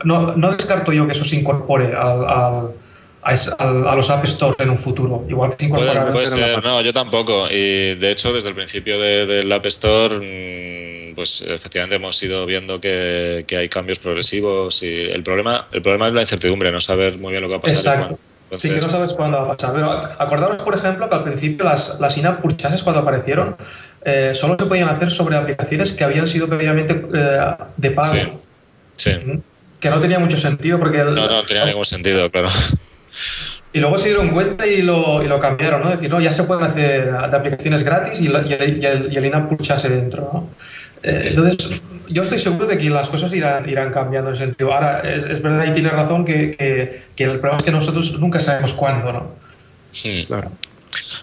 [0.05, 2.75] No, no, descarto yo que eso se incorpore al, al
[3.22, 5.25] a, los App Stores en un futuro.
[5.29, 7.48] Igual que se puede, puede ser, no, yo tampoco.
[7.51, 10.16] Y de hecho, desde el principio del App Store
[11.14, 16.12] pues efectivamente hemos ido viendo que, hay cambios progresivos y el problema, el problema es
[16.12, 17.94] la incertidumbre, no saber muy bien lo que va a pasar.
[17.94, 18.18] Exacto.
[18.59, 19.75] sí, que no sabes cuándo va a pasar.
[19.75, 23.57] Pero acordaros, por ejemplo, que al principio las, las in-app purchases cuando aparecieron
[24.05, 28.14] eh, solo se podían hacer sobre aplicaciones que habían sido previamente eh, de pago.
[28.96, 29.11] Sí.
[29.11, 29.40] sí.
[29.81, 30.98] Que no tenía mucho sentido porque...
[30.98, 32.48] no, no tenía ningún sentido, claro.
[33.75, 35.90] Y luego se dieron cuenta y lo, y lo cambiaron, ¿no?
[35.90, 39.48] Decir, no, ya se pueden hacer de aplicaciones gratis y, y, el, y el in-app
[39.48, 40.51] purchase dentro, ¿no?
[41.02, 44.72] Eh, entonces, yo estoy seguro de que las cosas irán, irán cambiando en ese sentido.
[44.72, 48.18] Ahora, es, es verdad y tiene razón que, que, que, el problema es que nosotros
[48.20, 49.34] nunca sabemos cuándo, ¿no?
[49.90, 50.50] Sí, claro.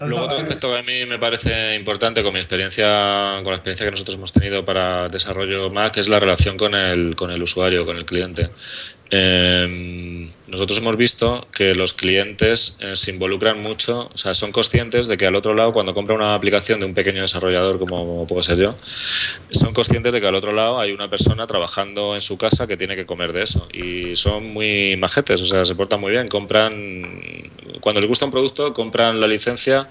[0.00, 3.86] Luego otro aspecto que a mí me parece importante con mi experiencia, con la experiencia
[3.86, 7.84] que nosotros hemos tenido para desarrollo Mac es la relación con el, con el usuario,
[7.84, 8.50] con el cliente.
[9.10, 15.06] Eh, nosotros hemos visto que los clientes eh, se involucran mucho, o sea, son conscientes
[15.06, 18.42] de que al otro lado, cuando compra una aplicación de un pequeño desarrollador como puedo
[18.42, 18.74] ser yo,
[19.50, 22.76] son conscientes de que al otro lado hay una persona trabajando en su casa que
[22.76, 23.68] tiene que comer de eso.
[23.72, 26.26] Y son muy majetes, o sea, se portan muy bien.
[26.26, 26.72] Compran,
[27.80, 29.88] cuando les gusta un producto, compran la licencia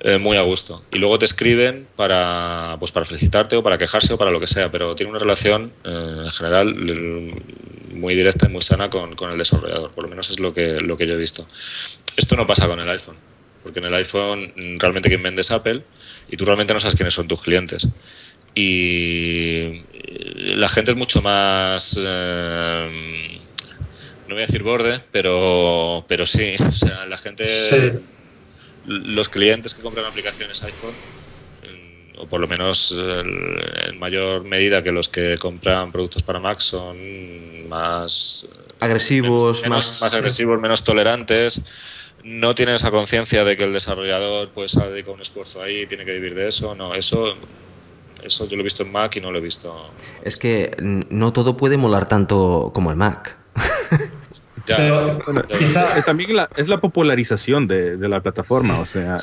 [0.00, 0.82] eh, muy a gusto.
[0.90, 4.48] Y luego te escriben para, pues para felicitarte o para quejarse o para lo que
[4.48, 6.74] sea, pero tiene una relación eh, en general
[7.92, 10.80] muy directa y muy sana con, con, el desarrollador, por lo menos es lo que,
[10.80, 11.46] lo que yo he visto.
[12.16, 13.16] Esto no pasa con el iPhone,
[13.62, 15.82] porque en el iPhone realmente quien vende es Apple
[16.28, 17.88] y tú realmente no sabes quiénes son tus clientes.
[18.54, 19.82] Y
[20.54, 21.98] la gente es mucho más...
[22.02, 23.38] Eh,
[24.28, 27.44] no voy a decir borde, pero, pero sí, o sea, la gente
[28.86, 30.94] los clientes que compran aplicaciones iPhone,
[32.22, 37.68] o por lo menos en mayor medida que los que compran productos para Mac, son
[37.68, 38.46] más
[38.78, 41.60] agresivos, más, más agresivos, menos tolerantes.
[42.22, 45.86] No tienen esa conciencia de que el desarrollador pues ha dedicado un esfuerzo ahí y
[45.86, 46.76] tiene que vivir de eso.
[46.76, 47.34] No, eso
[48.22, 49.90] eso yo lo he visto en Mac y no lo he visto.
[50.22, 53.36] Es que no todo puede molar tanto como el Mac.
[56.06, 59.16] También es la popularización de, la plataforma, o sea,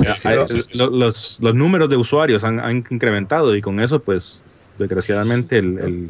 [0.92, 4.42] los, números de usuarios han, incrementado y con eso, pues,
[4.78, 6.10] desgraciadamente, el,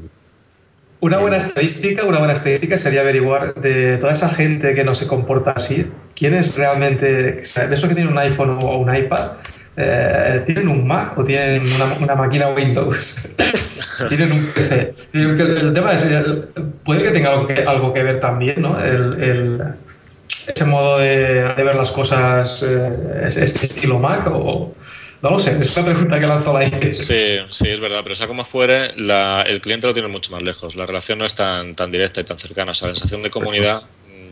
[1.02, 5.08] una buena estadística, una buena estadística sería averiguar de toda esa gente que no se
[5.08, 9.32] comporta así, quién es realmente, de esos que tienen un iPhone o un iPad,
[9.82, 11.62] eh, ¿tienen un Mac o tienen
[12.02, 13.30] una, máquina Windows?
[14.10, 14.94] tienen un PC.
[15.14, 16.06] El, tema es,
[16.84, 18.78] puede que tenga algo que, ver también, ¿no?
[18.84, 19.64] El,
[20.28, 24.76] ese modo de, ver las cosas, eh, este estilo Mac o...
[25.22, 28.28] No lo sé, es una pregunta que lanzó la Sí, sí, es verdad, pero sea
[28.28, 30.78] como fuere, el cliente lo tiene mucho más lejos.
[30.78, 32.72] La relación no es tan, tan directa y tan cercana.
[32.72, 33.84] O sea, la sensación de comunidad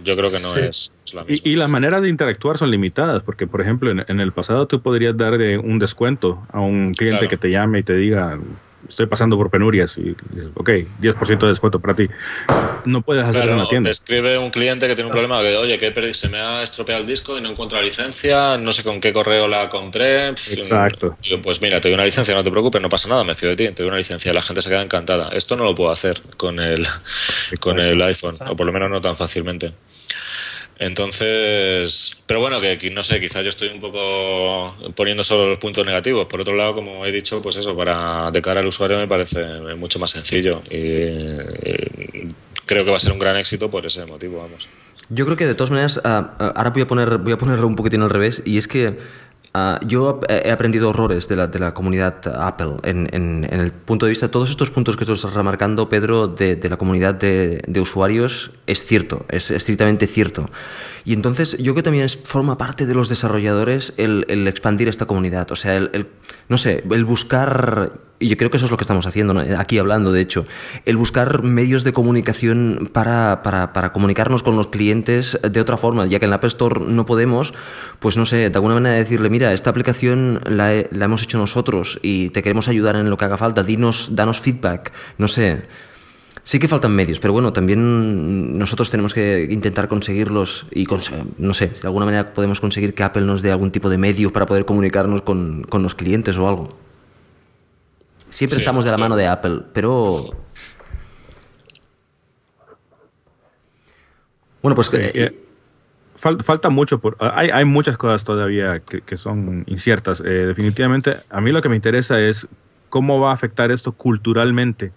[0.03, 1.49] yo creo que no es, la misma.
[1.49, 5.15] Y, las maneras de interactuar son limitadas, porque por ejemplo en, el pasado tú podrías
[5.17, 8.37] dar un descuento a un cliente que te llame y te diga,
[8.87, 10.69] estoy pasando por penurias y dices, ok,
[11.01, 12.07] 10% de descuento para ti.
[12.85, 13.89] No puedes hacerlo en la tienda.
[13.89, 17.07] escribe un cliente que tiene un problema, que oye, que se me ha estropeado el
[17.07, 20.27] disco y no encuentro la licencia, no sé con qué correo la compré.
[20.27, 21.17] Exacto.
[21.21, 23.49] Digo, pues mira, te doy una licencia, no te preocupes, no pasa nada, me fío
[23.49, 25.29] de ti, te doy una licencia, la gente se queda encantada.
[25.29, 26.85] Esto no lo puedo hacer con el,
[27.59, 29.73] con el iPhone, o por lo menos no tan fácilmente.
[30.79, 35.85] Entonces, pero bueno, que no sé, quizás yo estoy un poco poniendo solo los puntos
[35.85, 36.27] negativos.
[36.27, 39.43] Por otro lado, como he dicho, pues eso, para de cara al usuario me parece
[39.75, 42.27] mucho más sencillo y,
[42.65, 44.67] creo que va a ser un gran éxito por ese motivo, vamos.
[45.09, 47.65] Yo creo que de todas maneras, ah, ah, ahora voy a poner voy a ponerlo
[47.65, 48.97] un poquitín al revés y es que
[49.53, 54.05] Ah, yo he aprendido horrores de la, de la comunidad Apple en, en, el punto
[54.05, 57.81] de vista, todos estos puntos que estás remarcando, Pedro, de, de la comunidad de, de,
[57.81, 60.49] usuarios, es cierto, es estrictamente cierto.
[61.07, 64.89] Y entonces yo creo que también es, forma parte de los desarrolladores el, el expandir
[64.89, 66.07] esta comunidad, o sea, el, el,
[66.49, 69.77] no sé, el buscar, y yo creo que eso es lo que estamos haciendo, aquí
[69.77, 70.45] hablando de hecho,
[70.83, 76.05] el buscar medios de comunicación para, para, para, comunicarnos con los clientes de otra forma,
[76.07, 77.53] ya que en la App Store no podemos,
[77.99, 81.99] pues no sé, de alguna manera decirle, mira, esta aplicación la, la hemos hecho nosotros
[82.01, 85.67] y te queremos ayudar en lo que haga falta, dinos, danos feedback, no sé.
[86.47, 90.87] Sí que faltan medios, pero bueno, también nosotros tenemos que intentar conseguirlos y,
[91.39, 94.31] no sé, de alguna manera podemos conseguir que Apple nos dé algún tipo de medio
[94.31, 96.77] para poder comunicarnos con, con los clientes o algo.
[98.29, 100.23] Siempre estamos de la mano de Apple, pero
[104.61, 104.93] Bueno, pues...
[104.93, 105.43] Eh, eh,
[106.15, 110.21] falta mucho, por, hay, hay, muchas cosas todavía que, que son inciertas.
[110.21, 112.47] Eh, definitivamente, a mí lo que me interesa es
[112.87, 114.93] cómo va a afectar esto culturalmente,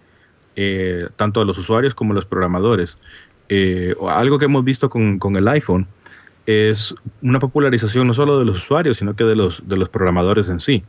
[0.62, 2.98] eh, tanto a los usuarios como a los programadores.
[3.48, 5.86] Eh, algo que hemos visto con, el iPhone
[6.44, 10.50] es una popularización no solo de los usuarios, sino que de los, de los programadores
[10.50, 10.84] en sí.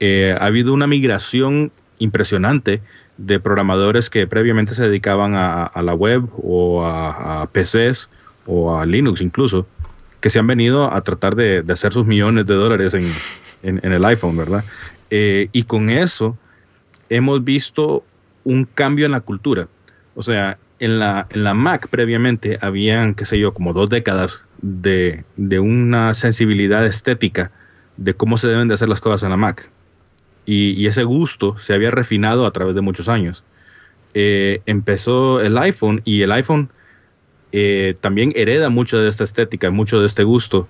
[0.00, 2.80] ha habido una migración impresionante
[3.18, 8.08] de programadores que previamente se dedicaban a, la web o a, PCs
[8.46, 9.66] o a Linux incluso,
[10.20, 12.94] que se han venido a tratar de, de hacer sus millones de dólares
[13.62, 14.64] en, el iPhone, ¿verdad?
[15.10, 16.38] Eh, y con eso
[17.10, 18.04] hemos visto
[18.44, 19.68] un cambio en la cultura.
[20.14, 24.44] O sea, en la, en la Mac previamente habían, qué sé yo, como dos décadas
[24.62, 27.52] de, de, una sensibilidad estética
[27.96, 29.70] de cómo se deben de hacer las cosas en la Mac.
[30.46, 33.44] Y, ese gusto se había refinado a través de muchos años.
[34.14, 36.70] Eh, empezó el iPhone y el iPhone
[37.52, 40.66] eh, también hereda mucho de esta estética, mucho de este gusto.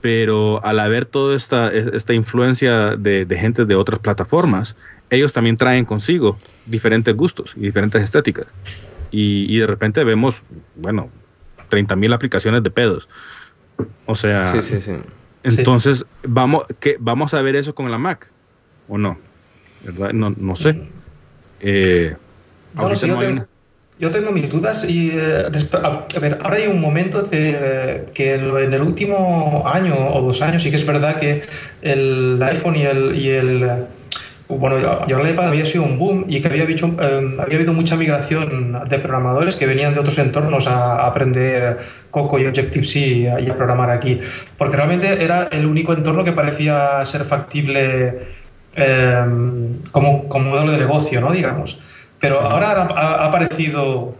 [0.00, 4.76] Pero al haber toda esta, esta influencia de, de gente de otras plataformas,
[5.10, 8.46] ellos también traen consigo diferentes gustos y diferentes estéticas.
[9.10, 10.42] Y, y de repente vemos,
[10.76, 11.08] bueno,
[11.70, 13.08] 30.000 aplicaciones de pedos.
[14.06, 14.92] O sea, Sí, sí, sí.
[15.44, 18.28] entonces vamos, ¿qué, vamos a ver eso con la Mac
[18.88, 19.18] o no,
[19.84, 20.12] ¿verdad?
[20.12, 20.80] No, no sé.
[21.60, 22.14] Eh,
[22.76, 23.46] yo, no tengo, una-
[23.98, 25.44] yo tengo mis dudas y eh,
[25.82, 30.42] a, ver, ahora hay un momento de, que en en el último año o dos
[30.42, 31.42] años sí que es verdad que
[31.82, 33.84] el iPhone y el, y el eh,
[34.48, 37.56] bueno, yo, yo el iPad había sido un boom y que había, habido, eh, había
[37.56, 41.78] habido mucha migración de programadores que venían de otros entornos a, aprender
[42.10, 44.20] Coco y Objective-C y a, y a programar aquí,
[44.56, 48.20] porque realmente era el único entorno que parecía ser factible
[48.74, 49.24] eh,
[49.90, 51.30] como, como modelo de negocio, ¿no?
[51.32, 51.80] Digamos.
[52.18, 54.14] Pero ahora ha, ha aparecido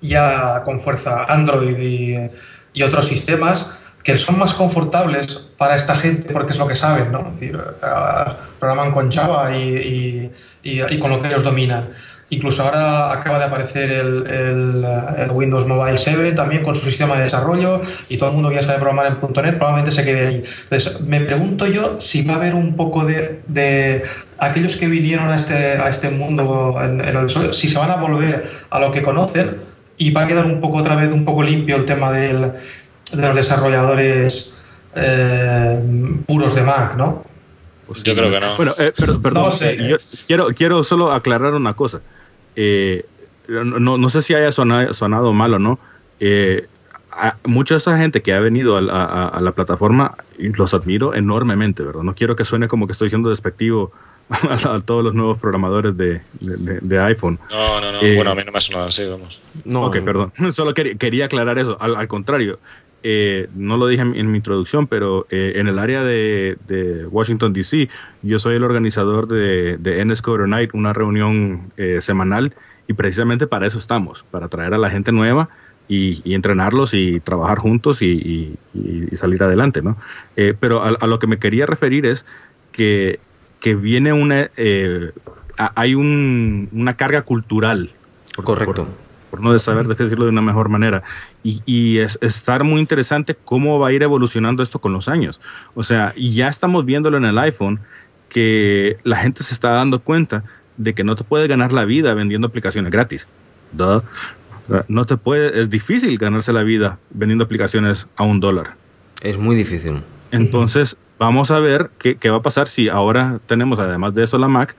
[0.00, 2.16] ya con fuerza Android y,
[2.72, 3.75] y, otros sistemas
[4.06, 7.26] que son más confortables para esta gente porque es lo que saben, ¿no?
[7.28, 10.30] Es decir, uh, programan con Java y,
[10.62, 11.88] y, y, con lo que ellos dominan.
[12.30, 14.86] Incluso ahora acaba de aparecer el, el,
[15.18, 18.54] el, Windows Mobile 7 también con su sistema de desarrollo y todo el mundo que
[18.54, 20.44] ya sabe programar en .NET probablemente se quede ahí.
[20.62, 24.04] Entonces, me pregunto yo si va a haber un poco de, de
[24.38, 27.96] aquellos que vinieron a este, a este mundo en, en el si se van a
[27.96, 29.56] volver a lo que conocen
[29.98, 32.52] y va a quedar un poco otra vez un poco limpio el tema del,
[33.12, 34.56] de los desarrolladores
[34.94, 35.80] eh,
[36.26, 37.24] puros de Mac, ¿no?
[37.86, 38.56] Pues yo creo que no.
[38.56, 39.76] Bueno, eh, pero, perdón, no sé.
[39.88, 42.00] yo quiero, quiero solo aclarar una cosa.
[42.56, 43.06] Eh,
[43.48, 45.78] no, no, sé si haya sonado, sonado mal o no.
[46.18, 46.66] Eh,
[47.12, 51.14] A, mucha de esta gente que ha venido a, a, a, la plataforma los admiro
[51.14, 52.02] enormemente, ¿verdad?
[52.02, 53.92] No quiero que suene como que estoy siendo despectivo
[54.30, 57.38] a, todos los nuevos programadores de, de, de iPhone.
[57.50, 58.00] No, no, no.
[58.02, 59.40] Eh, bueno, a mí no me ha sonado así, vamos.
[59.64, 60.32] No, ok, perdón.
[60.52, 61.76] Solo quería, quería aclarar eso.
[61.80, 62.58] Al, al contrario,
[63.08, 67.88] eh, no lo dije en, mi introducción, pero eh, en el área de, Washington, D.C.,
[68.22, 72.52] yo soy el organizador de, de NSCoder Night, una reunión eh, semanal,
[72.88, 75.50] y precisamente para eso estamos, para traer a la gente nueva
[75.86, 78.58] y, entrenarlos y trabajar juntos y,
[79.12, 79.96] salir adelante, ¿no?
[80.34, 82.26] Eh, pero a, lo que me quería referir es
[82.72, 83.20] que,
[83.60, 84.50] que viene una...
[85.56, 87.92] hay un, una carga cultural.
[88.42, 88.88] Correcto.
[89.36, 91.02] Por no saber decirlo de una mejor manera.
[91.42, 95.40] Y, y es, estar muy interesante cómo va a ir evolucionando esto con los años.
[95.74, 97.80] O sea, ya estamos viéndolo en el iPhone,
[98.30, 100.42] que la gente se está dando cuenta
[100.78, 103.26] de que no te puedes ganar la vida vendiendo aplicaciones gratis.
[103.72, 104.02] Duh.
[104.88, 108.74] No te puede, es difícil ganarse la vida vendiendo aplicaciones a un dólar.
[109.22, 110.02] Es muy difícil.
[110.32, 114.38] Entonces, vamos a ver qué, qué va a pasar si ahora tenemos, además de eso,
[114.38, 114.74] la Mac,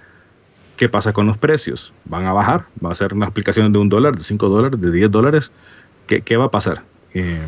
[0.78, 1.92] ¿qué pasa con los precios?
[2.06, 2.66] ¿Van a bajar?
[2.84, 5.52] ¿Va a ser una aplicación de un dólar, de cinco dólares, de 10 dólares?
[6.06, 6.84] ¿Qué, ¿Qué, va a pasar?
[7.14, 7.46] Eh,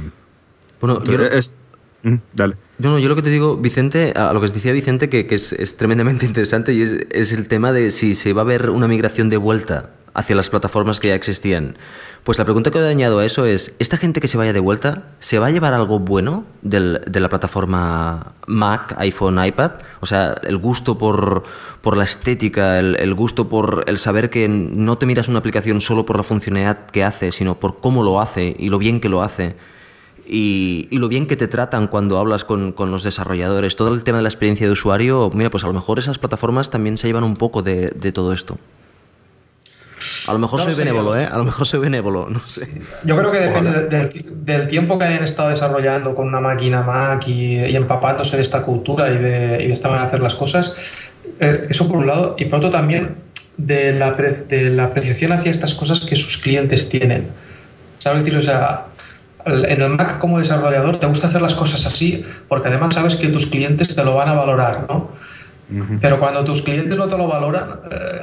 [0.82, 1.58] bueno, yo, es,
[2.04, 2.56] mm, dale.
[2.80, 5.36] No, no, yo lo que te digo, Vicente, a lo que decía Vicente, que, que
[5.36, 8.70] es, es, tremendamente interesante y es, es, el tema de si se va a ver
[8.70, 11.78] una migración de vuelta hacia las plataformas que ya existían.
[12.24, 14.60] Pues la pregunta que he añado a eso es, ¿esta gente que se vaya de
[14.60, 19.72] vuelta, ¿se va a llevar algo bueno de la plataforma Mac, iPhone, iPad?
[20.02, 21.44] O sea, el gusto por,
[21.96, 26.18] la estética, el, gusto por el saber que no te miras una aplicación solo por
[26.18, 29.56] la funcionalidad que hace, sino por cómo lo hace y lo bien que lo hace.
[30.28, 34.24] Y, lo bien que te tratan cuando hablas con, los desarrolladores, todo el tema de
[34.24, 37.38] la experiencia de usuario, mira, pues a lo mejor esas plataformas también se llevan un
[37.38, 38.58] poco de todo esto.
[40.28, 41.26] A lo mejor no soy sé, benévolo, ¿eh?
[41.26, 42.68] A lo mejor soy benévolo, no sé.
[43.04, 46.82] Yo creo que depende de, de, del tiempo que hayan estado desarrollando con una máquina
[46.82, 50.22] Mac y, y empapándose de esta cultura y de, y de esta manera de hacer
[50.22, 50.76] las cosas.
[51.40, 52.36] Eh, eso por un lado.
[52.38, 53.16] Y por otro también
[53.58, 57.28] de la, de la apreciación hacia estas cosas que sus clientes tienen.
[57.98, 58.38] ¿Sabes decir?
[58.38, 58.86] O sea,
[59.46, 63.28] en el Mac como desarrollador te gusta hacer las cosas así porque además sabes que
[63.28, 65.12] tus clientes te lo van a valorar, ¿no?
[66.02, 68.22] Pero cuando tus clientes no te lo valoran, eh,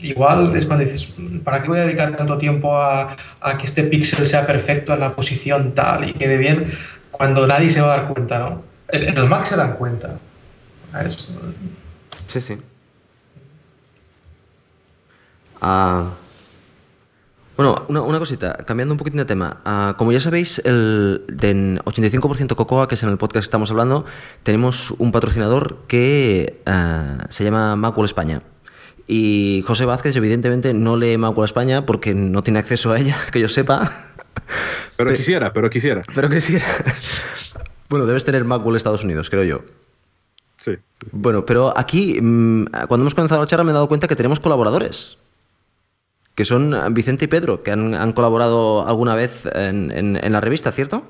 [0.00, 1.12] igual es cuando dices,
[1.44, 3.16] ¿para qué voy a dedicar tanto tiempo a,
[3.58, 6.72] que este píxel sea perfecto en la posición tal y quede bien
[7.10, 8.62] cuando nadie se va a dar cuenta, ¿no?
[8.88, 10.18] En, el Mac se dan cuenta.
[12.26, 12.58] Sí, sí.
[15.60, 16.10] Ah,
[17.58, 19.56] bueno, una, cosita, cambiando un poquitín de tema.
[19.64, 23.72] Ah, como ya sabéis, el de 85% Cocoa, que es en el podcast que estamos
[23.72, 24.04] hablando,
[24.44, 28.42] tenemos un patrocinador que ah, se llama Macworld España.
[29.08, 33.40] Y José Vázquez, evidentemente, no lee Macworld España porque no tiene acceso a ella, que
[33.40, 33.90] yo sepa.
[34.96, 36.02] Pero quisiera, pero quisiera.
[36.14, 36.64] Pero quisiera.
[37.88, 39.64] bueno, debes tener Macworld Estados Unidos, creo yo.
[40.60, 40.72] Sí.
[41.10, 44.38] Bueno, pero aquí, mm, cuando hemos comenzado la charla, me he dado cuenta que tenemos
[44.38, 45.18] colaboradores
[46.38, 51.02] que son Vicente y Pedro, que han, colaborado alguna vez en, la revista, ¿cierto?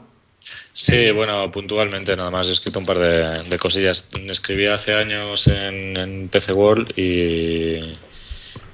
[0.80, 4.10] Sí, bueno, puntualmente nada más he escrito un par de, cosillas.
[4.28, 7.98] Escribí hace años en, PC World y,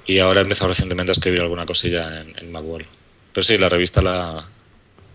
[0.05, 2.85] y, ahora he empezado recientemente a escribir alguna cosilla en, en Macworld.
[3.33, 4.47] Pero sí, la revista la,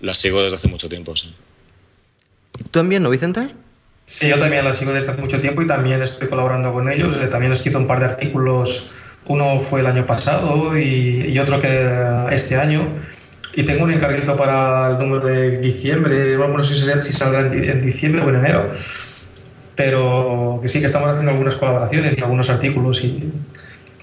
[0.00, 1.32] la sigo desde hace mucho tiempo, sí.
[2.58, 3.42] ¿Tú también, no, Vicente?
[4.04, 7.16] Sí, yo también la sigo desde hace mucho tiempo y también estoy colaborando con ellos.
[7.30, 8.90] También he escrito un par de artículos
[9.26, 11.88] uno fue el año pasado y, otro que
[12.32, 12.88] este año.
[13.52, 18.22] Y tengo un encarguito para el número de diciembre, no sé si saldrá en diciembre
[18.22, 18.70] o en enero.
[19.74, 23.02] Pero que sí, que estamos haciendo algunas colaboraciones y algunos artículos.
[23.02, 23.32] Y,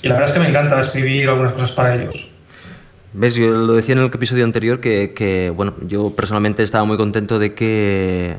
[0.04, 2.30] la verdad es que me encanta escribir algunas cosas para ellos.
[3.14, 3.36] ¿Ves?
[3.36, 7.54] Yo lo decía en el episodio anterior que, bueno, yo personalmente estaba muy contento de
[7.54, 8.36] que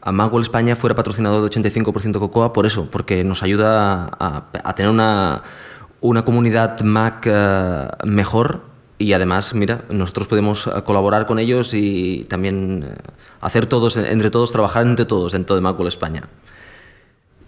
[0.00, 4.90] a Magwell España fuera patrocinador de 85% Cocoa por eso, porque nos ayuda a tener
[4.90, 5.42] una,
[6.00, 8.60] una comunidad Mac eh, mejor
[8.98, 12.94] y además, mira, nosotros podemos eh, colaborar con ellos y también eh,
[13.40, 16.24] hacer todos, entre todos, trabajar entre todos dentro de Macworld España.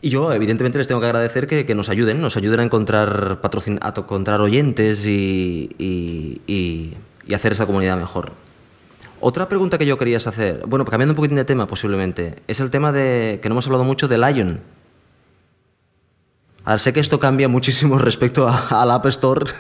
[0.01, 3.89] Y yo, evidentemente, les tengo que agradecer que, nos ayuden, nos ayuden a encontrar, a
[3.97, 8.33] encontrar oyentes y, y, hacer esa comunidad mejor.
[9.21, 12.71] Otra pregunta que yo quería hacer, bueno, cambiando un poquitín de tema posiblemente, es el
[12.71, 14.61] tema de que no hemos hablado mucho de Lion,
[16.77, 19.51] sé que esto cambia muchísimo respecto al App Store,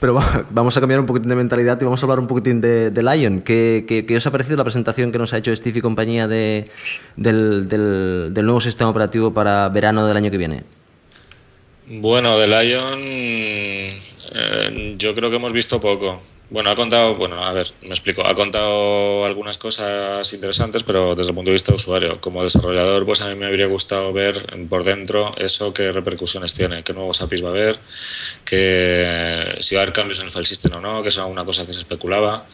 [0.00, 0.18] pero
[0.50, 3.42] vamos a cambiar un poquitín de mentalidad y vamos a hablar un poquitín de, Lion.
[3.42, 6.68] ¿Qué, os ha parecido la presentación que nos ha hecho Steve y compañía de,
[7.16, 10.64] del, del, nuevo sistema operativo para verano del año que viene?
[11.88, 13.00] Bueno, de Lion
[14.38, 16.20] eh, yo creo que hemos visto poco.
[16.48, 21.30] Bueno, ha contado, bueno, a ver, me explico, ha contado algunas cosas interesantes, pero desde
[21.30, 24.36] el punto de vista de usuario, como desarrollador, pues a mí me habría gustado ver
[24.68, 27.76] por dentro eso qué repercusiones tiene, qué nuevos APIs va a haber,
[28.44, 31.44] que si va a haber cambios en el file system o no, que es una
[31.44, 32.46] cosa que se especulaba.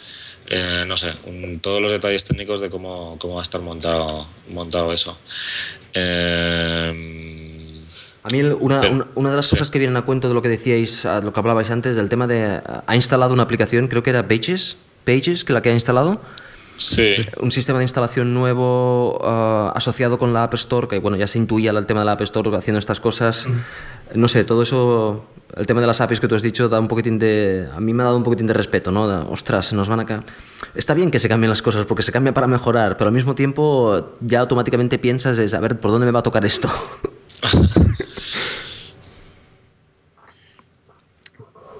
[0.48, 1.12] Eh, no sé,
[1.60, 5.18] todos los detalles técnicos de cómo, cómo va a estar montado, montado eso.
[5.94, 7.31] Eh,
[8.24, 11.32] a mí una, de las cosas que vienen a cuento de lo que decíais, lo
[11.32, 12.60] que hablabais antes, del tema de...
[12.86, 16.20] Ha instalado una aplicación, creo que era Pages, Pages, que la que ha instalado.
[16.76, 17.16] Sí.
[17.40, 21.38] Un sistema de instalación nuevo uh, asociado con la App Store, que bueno, ya se
[21.38, 23.46] intuía el tema de la App Store haciendo estas cosas.
[24.14, 25.24] No sé, todo eso,
[25.56, 27.68] el tema de las APIs que tú has dicho, da un poquitín de.
[27.74, 29.04] A mí me ha dado un poquitín de respeto, ¿no?
[29.30, 30.22] ostras, nos van acá.
[30.74, 33.34] Está bien que se cambien las cosas porque se cambia para mejorar, pero al mismo
[33.34, 36.68] tiempo ya automáticamente piensas es, a ver, ¿por dónde me va a tocar esto?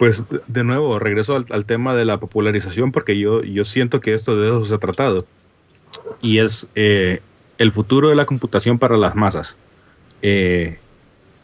[0.02, 4.36] Pues de nuevo, regreso al, tema de la popularización porque yo, yo siento que esto
[4.36, 5.26] de eso se ha tratado.
[6.20, 7.20] Y es eh,
[7.58, 9.56] el futuro de la computación para las masas.
[10.20, 10.80] Eh,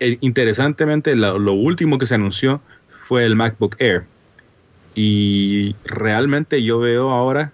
[0.01, 2.61] interesantemente, lo, último que se anunció
[3.07, 4.07] fue el MacBook Air.
[4.97, 7.53] Y realmente yo veo ahora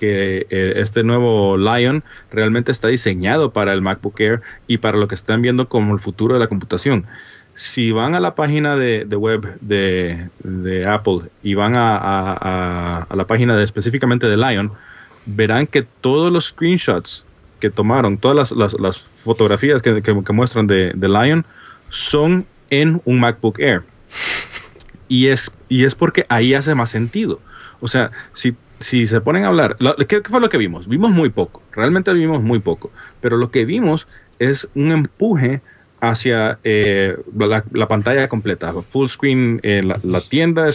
[0.00, 5.06] que eh, este nuevo Lion realmente está diseñado para el MacBook Air y para lo
[5.08, 7.06] que están viendo como el futuro de la computación
[7.60, 13.64] si van a la página de, web de, Apple y van a, la página de,
[13.64, 14.70] específicamente de Lion,
[15.26, 17.26] verán que todos los screenshots
[17.60, 21.44] que tomaron, todas las, fotografías que, muestran de, Lion
[21.90, 23.82] son en un MacBook Air.
[25.08, 27.40] Y es, y es porque ahí hace más sentido.
[27.80, 29.76] O sea, si, si se ponen a hablar,
[30.08, 30.88] ¿qué, ¿qué fue lo que vimos?
[30.88, 34.06] Vimos muy poco, realmente vimos muy poco, pero lo que vimos
[34.38, 35.60] es un empuje
[36.00, 38.72] hacia eh, la, pantalla completa.
[38.72, 40.66] Full screen, eh, la, tienda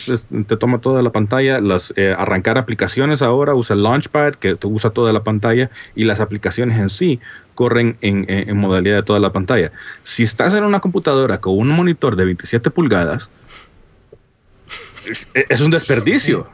[0.47, 1.59] te toma toda la pantalla.
[1.95, 6.77] Eh, arrancar aplicaciones ahora usa Launchpad que te usa toda la pantalla y las aplicaciones
[6.77, 7.19] en sí
[7.55, 9.71] corren en, en, modalidad de toda la pantalla.
[10.03, 13.29] Si estás en una computadora con un monitor de 27 pulgadas,
[15.05, 16.47] es, un desperdicio.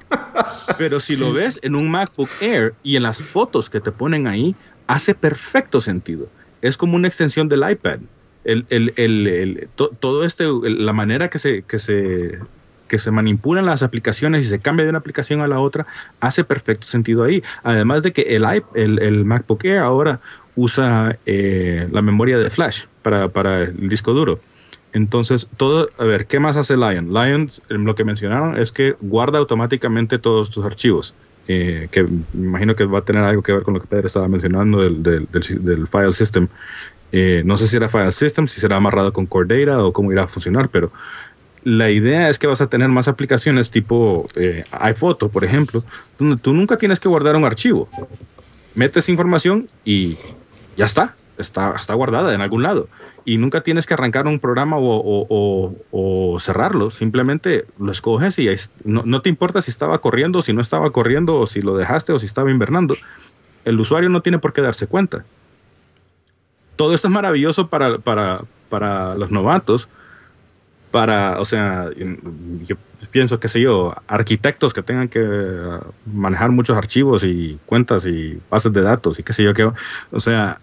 [0.78, 4.28] Pero si lo ves en un MacBook Air y en las fotos que te ponen
[4.28, 4.56] ahí,
[4.88, 6.28] hace perfecto sentido.
[6.62, 8.00] Es como una extensión del iPad.
[8.44, 12.40] El, el, el, todo este, la manera que se, que se
[12.88, 15.88] que se manipulan las aplicaciones y se cambia de una aplicación a la otra,
[16.20, 17.42] hace perfecto sentido ahí.
[17.64, 18.46] Además de que el,
[18.76, 20.20] el, el MacBook Air ahora
[20.58, 24.40] usa eh, la memoria de flash para, para, el disco duro.
[24.94, 27.14] Entonces, todo, a ver, ¿qué más hace Lion?
[27.14, 31.14] Lion, lo que mencionaron es que guarda automáticamente todos tus archivos.
[31.48, 34.08] Eh, que me imagino que va a tener algo que ver con lo que Pedro
[34.08, 36.48] estaba mencionando del, del, del, file system.
[37.12, 40.12] Eh, no sé si era file system, si será amarrado con Core Data o cómo
[40.12, 40.92] irá a funcionar, pero
[41.64, 45.82] la idea es que vas a tener más aplicaciones tipo eh, iPhoto, por ejemplo,
[46.18, 47.90] donde tú nunca tienes que guardar un archivo.
[48.76, 50.18] Metes información y
[50.78, 52.88] ya está, está, está guardada en algún lado.
[53.26, 58.48] Y nunca tienes que arrancar un programa o, cerrarlo, simplemente lo escoges y
[58.84, 62.14] no, no, te importa si estaba corriendo, si no estaba corriendo, o si lo dejaste
[62.14, 62.96] o si estaba invernando.
[63.66, 65.24] El usuario no tiene por qué darse cuenta.
[66.76, 69.88] Todo esto es maravilloso para, para, para los novatos,
[70.90, 71.90] para, o sea,
[72.66, 72.76] yo
[73.12, 78.74] pienso, qué sé yo, arquitectos que tengan que manejar muchos archivos y cuentas y bases
[78.74, 79.72] de datos y qué sé yo, qué,
[80.12, 80.60] o sea,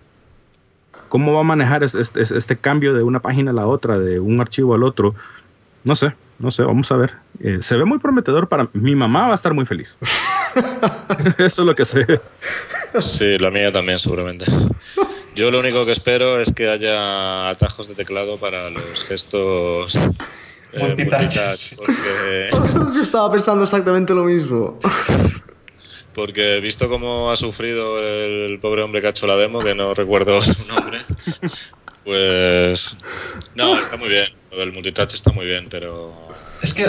[1.08, 4.40] ¿cómo va a manejar este, este, cambio de una página a la otra, de un
[4.40, 5.14] archivo al otro?
[5.84, 7.14] No sé, no sé, vamos a ver.
[7.40, 9.96] Eh, se ve muy prometedor para mi mamá va a estar muy feliz.
[11.38, 12.20] Eso es lo que sé.
[13.00, 14.46] Sí, la mía también seguramente.
[15.34, 20.80] Yo lo único que espero es que haya atajos de teclado para los gestos eh,
[20.80, 21.76] multitouch.
[21.76, 22.50] Porque...
[22.94, 24.78] yo estaba pensando exactamente lo mismo.
[26.18, 29.94] Porque visto cómo ha sufrido el pobre hombre que ha hecho la demo, que no
[29.94, 30.98] recuerdo su nombre,
[32.02, 32.96] pues...
[33.54, 34.26] No, está muy bien.
[34.50, 36.12] El multitouch está muy bien, pero
[36.60, 36.82] es que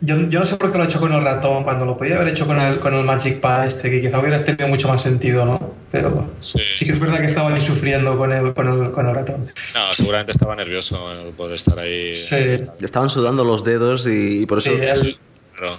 [0.00, 2.16] yo, yo, no sé por qué lo he hecho con el ratón, cuando lo podía
[2.16, 5.02] haber hecho con el, con el Magic Pad este, que quizá hubiera tenido mucho más
[5.02, 5.74] sentido, ¿no?
[5.90, 9.14] Pero sí, que es verdad que estaba ahí sufriendo con el, con el, con el
[9.14, 9.48] ratón.
[9.74, 12.14] No, seguramente estaba nervioso por estar ahí.
[12.14, 12.36] Sí.
[12.80, 14.70] estaban sudando los dedos y, por eso...
[14.70, 15.18] Sí, el,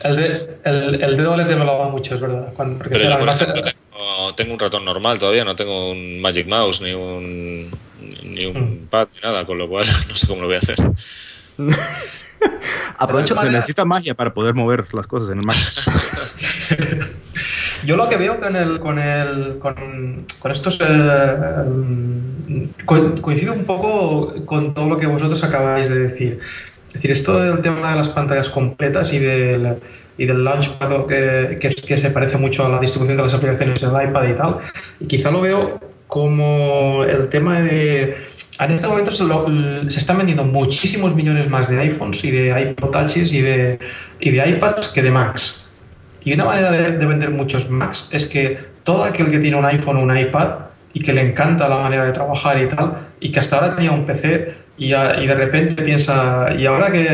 [0.03, 2.51] el, el, dedo le temblaba mucho, es verdad.
[2.55, 6.19] Cuando, porque Pero yo, por ejemplo, tengo, tengo, un ratón normal todavía, no tengo un
[6.21, 7.69] Magic Mouse ni un,
[8.23, 8.87] ni un mm.
[8.89, 10.77] pad ni nada, con lo cual no sé cómo lo voy a hacer.
[12.97, 15.55] Aprovecho Se necesita magia para poder mover las cosas en el Mac.
[17.85, 21.55] Yo lo que veo con el, con el, con, con estos eh,
[22.85, 26.39] coincido un poco con todo lo que vosotros acabáis de decir.
[26.89, 29.75] Es decir, esto del tema de las pantallas completas y del,
[30.17, 33.81] y del Launchpad que, que, que, se parece mucho a la distribución de las aplicaciones
[33.83, 34.57] en el iPad y tal.
[34.99, 38.17] Y quizá lo veo como el tema de
[38.59, 39.23] en este momento se,
[39.97, 43.79] están vendiendo muchísimos millones más de iPhones y de iPod Touches y de,
[44.19, 45.63] y de iPads que de Macs.
[46.25, 49.97] Y una manera de, vender muchos Macs es que todo aquel que tiene un iPhone
[49.97, 50.49] o un iPad
[50.93, 53.91] y que le encanta la manera de trabajar y tal, y que hasta ahora tenía
[53.91, 57.05] un PC y, y de repente piensa, y ahora que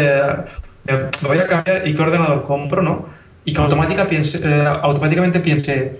[0.87, 3.07] me voy a cambiar y qué ordenador compro, ¿no?
[3.43, 5.99] Y que automática piense, eh, automáticamente piense,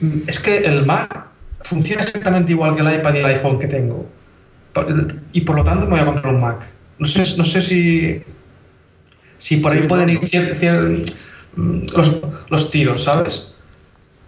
[0.00, 1.26] mm, es que el Mac
[1.62, 4.06] funciona exactamente igual que el iPad y el iPhone que tengo
[5.32, 6.56] y por lo tanto me voy a comprar un Mac.
[6.98, 8.22] No sé, no sé si,
[9.36, 10.20] si por ahí pueden ir
[11.56, 13.51] los, los tiros, ¿sabes?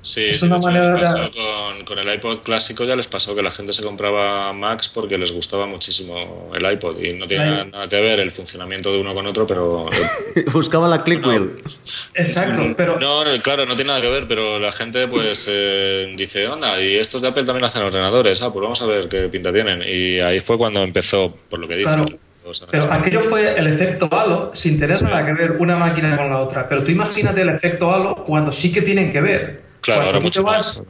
[0.04, 0.92] Sí, es una manera
[1.32, 5.16] con, con, el iPod clásico ya les pasó que la gente se compraba Macs porque
[5.16, 9.14] les gustaba muchísimo el iPod y no tiene nada que ver el funcionamiento de uno
[9.14, 9.88] con otro, pero...
[10.52, 11.52] Buscaban la click wheel.
[12.12, 12.98] Exacto, pero...
[13.00, 16.96] No, claro, no tiene nada que ver, pero la gente pues eh, dice, onda, y
[16.96, 19.82] estos de Apple también hacen ordenadores, ah, pues vamos a ver qué pinta tienen.
[19.82, 22.04] Y ahí fue cuando empezó, por lo que dice.
[22.70, 26.40] Pero aquello fue el efecto halo sin tener nada que ver una máquina con la
[26.40, 26.68] otra.
[26.68, 29.63] Pero tú imagínate el efecto halo cuando sí que tienen que ver.
[29.84, 30.82] Claro, ahora mucho más.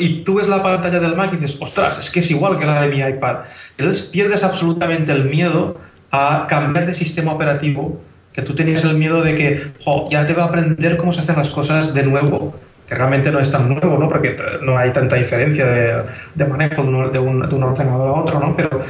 [0.00, 2.64] y tú ves la pantalla del Mac y dices, ostras, es que es igual que
[2.64, 3.40] la de mi iPad.
[3.76, 5.76] Entonces pierdes absolutamente el miedo
[6.10, 8.00] a cambiar de sistema operativo,
[8.32, 9.72] que tú tenías el miedo de que
[10.10, 13.38] ya te va a aprender cómo se hacen las cosas de nuevo, que realmente no
[13.38, 14.08] es tan nuevo, ¿no?
[14.08, 18.56] porque no hay tanta diferencia de, manejo de un, de, un, ordenador a otro, ¿no?
[18.56, 18.80] pero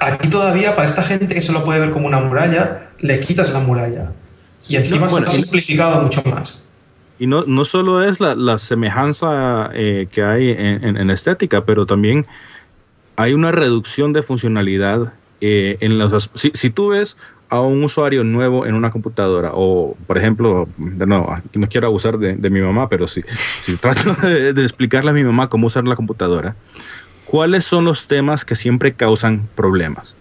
[0.00, 3.52] aquí todavía para esta gente que se lo puede ver como una muralla, le quitas
[3.52, 4.10] la muralla.
[4.68, 6.64] Y encima se ha simplificado mucho más.
[7.18, 11.84] Y no, no solo es la, la semejanza eh, que hay en, en, estética, pero
[11.84, 12.26] también
[13.16, 16.30] hay una reducción de funcionalidad eh, en los...
[16.34, 17.16] Si, si, tú ves
[17.48, 22.36] a un usuario nuevo en una computadora, o por ejemplo, nuevo, no quiero abusar de,
[22.36, 23.22] de mi mamá, pero si,
[23.62, 26.54] si trato de, de explicarle a mi mamá cómo usar la computadora,
[27.24, 30.14] ¿cuáles son los temas que siempre causan problemas?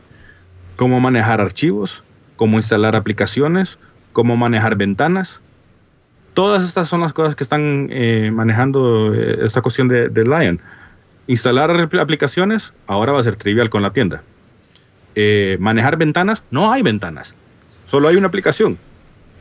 [0.77, 2.03] ¿Cómo manejar archivos?
[2.37, 3.77] ¿Cómo instalar aplicaciones?
[4.13, 5.41] ¿Cómo manejar ventanas?
[6.37, 10.61] Todas estas son las cosas que están eh, manejando eh, esta cuestión de, de, Lion.
[11.25, 14.21] Instalar aplicaciones, ahora va a ser trivial con la tienda.
[15.15, 17.33] Eh, manejar ventanas, no hay ventanas.
[17.87, 18.77] Solo hay una aplicación.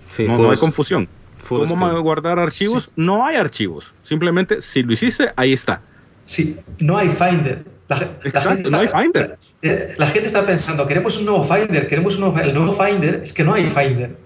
[0.09, 1.07] Sí, no, no, hay confusión.
[1.47, 2.84] ¿Cómo guardar archivos?
[2.84, 2.92] Sí.
[2.97, 3.92] No hay archivos.
[4.03, 5.82] Simplemente, si lo hiciste, ahí está.
[6.24, 7.62] Sí, no hay Finder.
[7.88, 9.38] La, Exacto, la gente está, no hay Finder.
[9.61, 13.20] La, la, gente está pensando, queremos un nuevo Finder, queremos un nuevo El nuevo Finder
[13.22, 14.24] es que no hay Finder.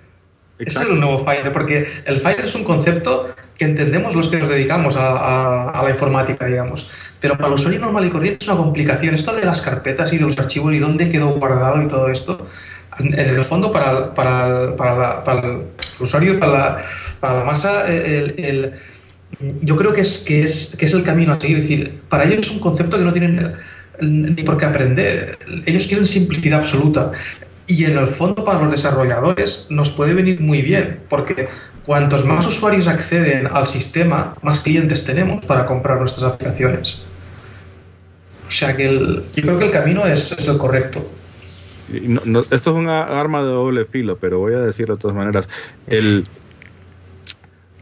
[0.66, 4.38] Ese es el nuevo Finder, porque el Finder es un concepto que entendemos los que
[4.38, 6.88] nos dedicamos a, la informática, digamos.
[7.20, 9.14] Pero para el usuario normal y corriente es una complicación.
[9.14, 12.46] Esto de las carpetas y de los archivos y dónde quedó guardado y todo esto,
[12.98, 14.12] en, el fondo para,
[15.42, 15.62] el
[15.98, 16.78] usuario, la,
[17.20, 17.84] para la masa,
[19.62, 21.58] yo creo que es, que, es, que es el camino a seguir.
[21.58, 23.54] Es decir, para ellos es un concepto que no tienen
[24.00, 25.38] ni por qué aprender.
[25.66, 27.12] Ellos quieren simplicidad absoluta.
[27.70, 31.48] Y en el fondo para los desarrolladores nos puede venir muy bien, porque
[31.86, 37.02] cuantos más usuarios acceden al sistema, más clientes tenemos para comprar nuestras aplicaciones.
[38.48, 41.08] O sea que el, yo creo que el camino es, es el correcto.
[42.02, 45.16] No, no, esto es una arma de doble filo, pero voy a decirlo de todas
[45.16, 45.48] maneras.
[45.86, 46.24] El,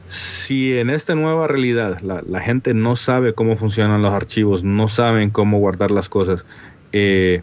[0.08, 4.90] si en esta nueva realidad la, la, gente no sabe cómo funcionan los archivos, no
[4.90, 6.44] saben cómo guardar las cosas,
[6.92, 7.40] eh,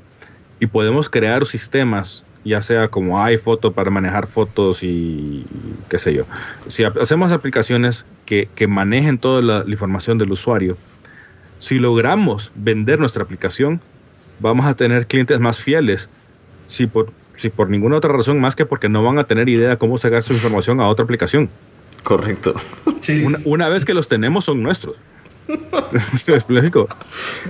[0.60, 5.46] y podemos crear sistemas ya sea como iPhoto para manejar fotos y
[5.90, 6.26] qué sé yo.
[6.68, 10.78] Si hacemos aplicaciones que, que manejen toda la, la, información del usuario,
[11.58, 13.82] si logramos vender nuestra aplicación,
[14.40, 16.08] vamos a tener clientes más fieles.
[16.68, 19.78] Si por, si por ninguna otra razón más que porque no van a tener idea
[19.78, 21.50] cómo sacar su información a otra aplicación.
[22.04, 22.54] Correcto.
[23.02, 23.24] Sí.
[23.24, 24.96] Una, una vez que los tenemos son nuestros.
[26.28, 26.88] ¿Me explico?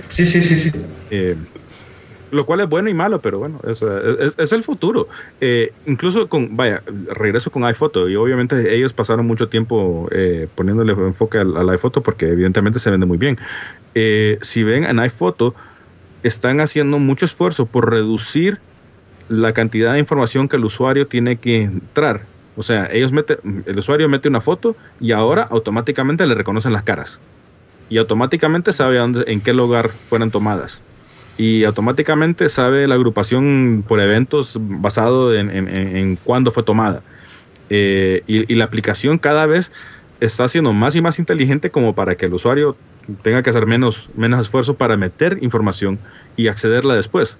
[0.00, 0.72] Sí, sí, sí, sí.
[1.10, 1.36] Eh,
[2.30, 5.08] lo cual es bueno y malo, pero bueno, es, el futuro.
[5.40, 10.92] Eh, incluso con, vaya, regreso con iPhoto y obviamente ellos pasaron mucho tiempo eh, poniéndole
[10.92, 13.38] enfoque al, al, iPhoto porque evidentemente se vende muy bien.
[13.94, 15.54] Eh, si ven en iPhoto,
[16.22, 18.58] están haciendo mucho esfuerzo por reducir
[19.28, 22.22] la cantidad de información que el usuario tiene que entrar.
[22.56, 26.82] O sea, ellos mete, el usuario mete una foto y ahora automáticamente le reconocen las
[26.82, 27.20] caras.
[27.88, 30.80] Y automáticamente sabe dónde, en qué lugar fueron tomadas
[31.38, 37.02] y automáticamente sabe la agrupación por eventos basado en, en, en cuándo fue tomada.
[37.68, 39.72] Eh, y, y, la aplicación cada vez
[40.20, 42.76] está siendo más y más inteligente como para que el usuario
[43.22, 45.98] tenga que hacer menos, menos esfuerzo para meter información
[46.36, 47.36] y accederla después.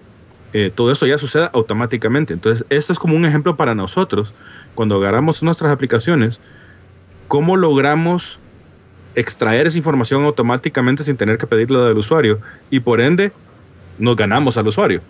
[0.52, 2.32] Eh, todo eso ya sucede automáticamente.
[2.32, 4.32] Entonces, esto es como un ejemplo para nosotros,
[4.74, 6.38] cuando agarramos nuestras aplicaciones,
[7.28, 8.38] cómo logramos
[9.14, 12.38] extraer esa información automáticamente sin tener que pedirla del usuario
[12.70, 13.32] y por ende
[13.98, 15.00] nos ganamos al usuario.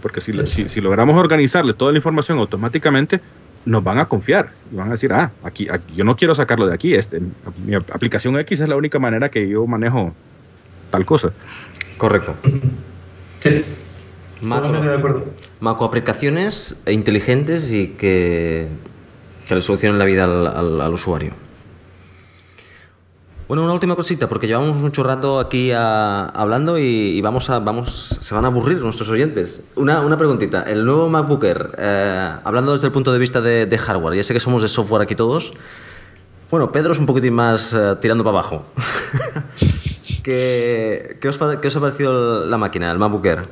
[0.00, 3.20] Porque si, si, si, logramos organizarle toda la información automáticamente,
[3.64, 6.66] nos van a confiar y van a decir, ah, aquí, aquí, yo no quiero sacarlo
[6.66, 7.20] de aquí, este,
[7.64, 10.12] mi aplicación X es la única manera que yo manejo
[10.90, 11.32] tal cosa.
[11.96, 12.34] Correcto.
[13.38, 13.64] Sí.
[14.42, 15.24] Macro,
[15.60, 18.66] macro aplicaciones inteligentes y que,
[19.46, 21.32] que le solucionen la vida al, al, al usuario.
[23.52, 27.58] Bueno, una última cosita, porque llevamos mucho rato aquí a, hablando y, y, vamos a,
[27.58, 29.62] vamos, se van a aburrir nuestros oyentes.
[29.76, 33.66] Una, una preguntita, el nuevo MacBook Air, eh, hablando desde el punto de vista de,
[33.66, 35.52] de, hardware, ya sé que somos de software aquí todos.
[36.50, 38.64] Bueno, Pedro es un poquitín más eh, tirando para abajo.
[40.24, 43.46] ¿Qué, qué, os, ¿Qué os ha parecido la máquina, el MacBook Air?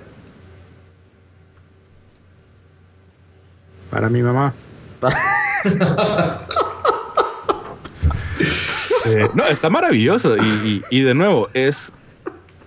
[3.91, 4.55] Para mi mamá.
[9.07, 10.37] Eh, no, está maravilloso.
[10.37, 11.93] Y, y, y, de nuevo, es,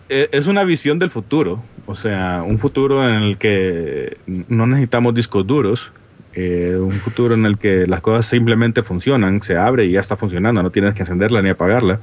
[0.10, 1.62] es una visión del futuro.
[1.86, 4.18] O sea, un futuro en el que
[4.48, 5.92] no necesitamos discos duros.
[6.36, 10.18] Eh, un futuro en el que las cosas simplemente funcionan, se abre y ya está
[10.18, 12.00] funcionando, no tienes que encenderla ni apagarla.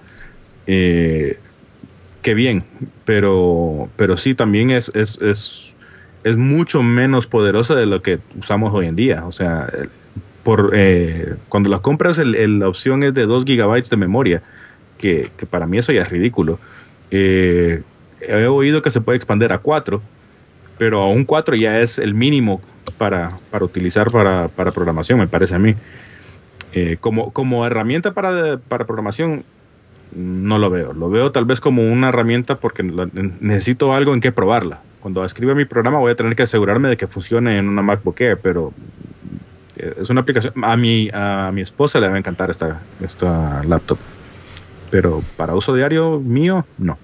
[0.68, 1.38] Eh,
[2.22, 2.62] qué bien,
[3.04, 5.74] pero, pero sí también es, es, es,
[6.22, 9.24] es mucho menos poderosa de lo que usamos hoy en día.
[9.26, 9.68] O sea,
[10.42, 14.42] por eh, cuando las compras el, el, la opción es de 2 gigabytes de memoria,
[14.98, 16.58] que, que, para mí eso ya es ridículo.
[17.10, 17.82] Eh,
[18.20, 20.00] he oído que se puede expandir a 4,
[20.78, 22.60] pero aún 4 ya es el mínimo
[22.98, 25.74] para, para utilizar para, para, programación, me parece a mí.
[26.72, 29.44] Eh, como, como herramienta para, para programación,
[30.14, 30.92] no lo veo.
[30.92, 34.80] Lo veo tal vez como una herramienta porque necesito algo en que probarla.
[35.00, 38.20] Cuando escriba mi programa voy a tener que asegurarme de que funcione en una MacBook
[38.20, 38.72] Air, pero
[40.00, 40.52] es una aplicación.
[40.62, 43.98] A mi, a mi esposa le va a encantar esta, esta laptop.
[44.90, 46.98] Pero para uso diario mío, no.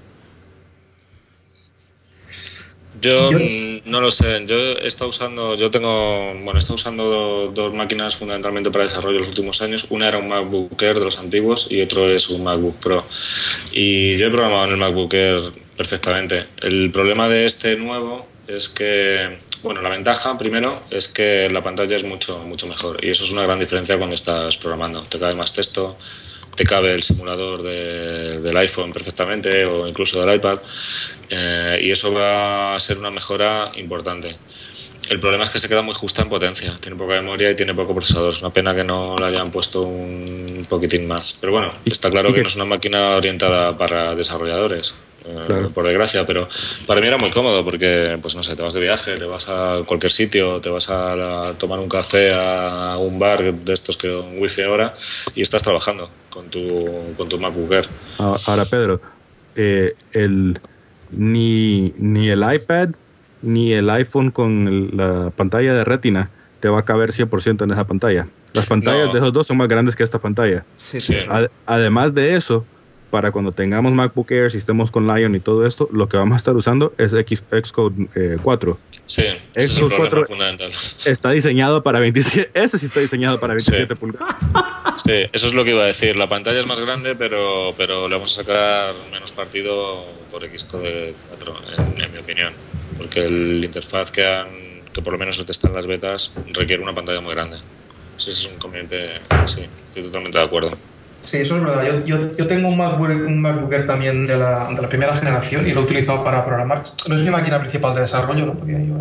[3.00, 3.30] Yo,
[3.84, 4.44] no lo sé.
[4.46, 9.18] Yo he estado usando, yo tengo, bueno, he estado usando dos máquinas fundamentalmente para desarrollo
[9.18, 9.86] los últimos años.
[9.90, 13.04] Una era un MacBook Air de los antiguos y otro es un MacBook Pro.
[13.72, 15.40] Y yo he programado en el MacBook Air
[15.76, 16.46] perfectamente.
[16.62, 21.96] El problema de este nuevo es que, bueno, la ventaja primero es que la pantalla
[21.96, 25.02] es mucho, mucho mejor y eso es una gran diferencia cuando estás programando.
[25.04, 25.96] Te cabe más texto,
[26.54, 30.58] te cabe el simulador del iPhone perfectamente o incluso del iPad
[31.30, 34.36] eh, y eso va a ser una mejora importante.
[35.08, 37.74] El problema es que se queda muy justa en potencia, tiene poca memoria y tiene
[37.74, 38.32] poco procesador.
[38.32, 41.36] Es una pena que no le hayan puesto un poquitín más.
[41.40, 44.94] Pero bueno, está claro que no es una máquina orientada para desarrolladores.
[45.74, 46.48] Por desgracia, pero
[46.86, 49.48] para mí era muy cómodo porque, pues no sé, te vas de viaje, te vas
[49.48, 54.10] a cualquier sitio, te vas a, tomar un café a un bar de estos que
[54.10, 54.94] un wifi ahora
[55.34, 57.86] y estás trabajando con tu, con tu MacBook Air.
[58.18, 59.00] Ahora, Pedro,
[59.56, 60.60] eh, el,
[61.10, 62.90] ni, ni el iPad
[63.42, 67.84] ni el iPhone con la pantalla de retina te va a caber 100% en esa
[67.84, 68.26] pantalla.
[68.52, 70.64] Las pantallas de esos dos son más grandes que esta pantalla.
[70.76, 71.14] Sí, sí.
[71.66, 72.64] además de eso,
[73.10, 76.34] para cuando tengamos MacBook Air, si estemos con Lion y todo esto, lo que vamos
[76.34, 78.72] a estar usando es X, Xcode 4.
[78.72, 79.22] Eh, sí,
[79.54, 80.70] Xcode es 4 fundamental.
[81.06, 84.36] Está diseñado para 27, ese sí está diseñado para 27 pulgadas.
[84.96, 86.16] Sí, eso es lo que iba a decir.
[86.16, 91.14] La pantalla es más grande, pero, pero le vamos a sacar menos partido por Xcode
[91.28, 92.54] 4, en, en mi opinión.
[92.96, 94.46] Porque el interfaz que han,
[94.94, 97.58] que por lo menos el que está en las betas, requiere una pantalla muy grande.
[98.16, 100.78] Sí, ese es un conveniente, sí, estoy totalmente de acuerdo.
[101.20, 102.04] Sí, eso es verdad.
[102.04, 105.66] Yo, yo, tengo un MacBook, un MacBook Air también de la, de la, primera generación
[105.66, 106.84] y lo he utilizado para programar.
[107.08, 108.54] No es mi máquina principal de desarrollo, ¿no?
[108.54, 108.94] porque yo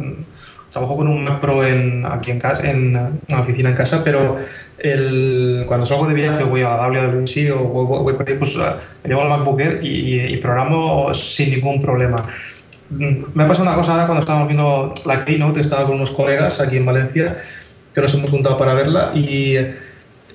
[0.76, 2.97] trabajo con un Mac Pro en, aquí en casa, en
[3.30, 4.38] una oficina en casa, pero
[4.78, 8.57] el, cuando salgo de viaje voy a la WWDC o voy, voy por ahí, pues
[8.57, 12.18] eh, me llevo el MacBook Air y, y, programo sin ningún problema.
[12.89, 16.11] Mm, me ha pasado una cosa ahora cuando estábamos viendo la Keynote, estaba con unos
[16.11, 17.38] colegas aquí en Valencia
[17.93, 19.55] que nos hemos juntado para verla y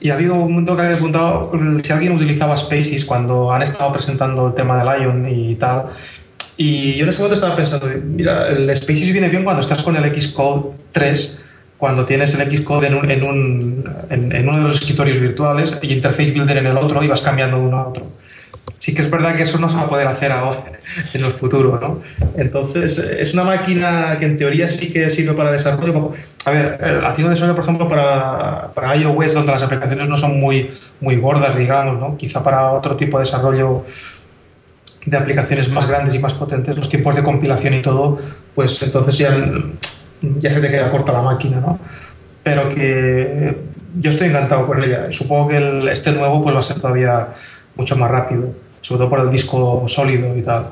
[0.00, 3.92] y ha habido un momento que había preguntado si alguien utilizaba Spaces cuando han estado
[3.92, 5.86] presentando el tema de Lion y tal.
[6.56, 9.96] Y yo en ese momento estaba pensando, mira, el Spaces viene bien cuando estás con
[9.96, 11.42] el Xcode 3,
[11.76, 15.92] cuando tienes el Xcode en, un, en, un, en, uno de los escritorios virtuales y
[15.92, 18.06] Interface Builder en el otro y vas cambiando de uno a otro
[18.78, 20.58] sí que es verdad que eso no se va a poder hacer ahora
[21.12, 22.00] en el futuro, ¿no?
[22.36, 26.12] Entonces, es una máquina que en teoría sí que sirve para desarrollo.
[26.44, 30.70] A ver, haciendo desarrollo, por ejemplo, para, para iOS, donde las aplicaciones no son muy,
[31.00, 32.16] muy gordas, digamos, ¿no?
[32.16, 33.84] Quizá para otro tipo de desarrollo
[35.06, 38.18] de aplicaciones más grandes y más potentes, los tiempos de compilación y todo,
[38.54, 39.34] pues entonces ya,
[40.20, 41.78] ya se te queda corta la máquina, ¿no?
[42.42, 43.56] Pero que
[43.98, 45.08] yo estoy encantado con ella.
[45.10, 47.28] Supongo que el, este nuevo pues va a ser todavía
[47.76, 50.68] mucho más rápido, sobre todo por el disco sólido y tal.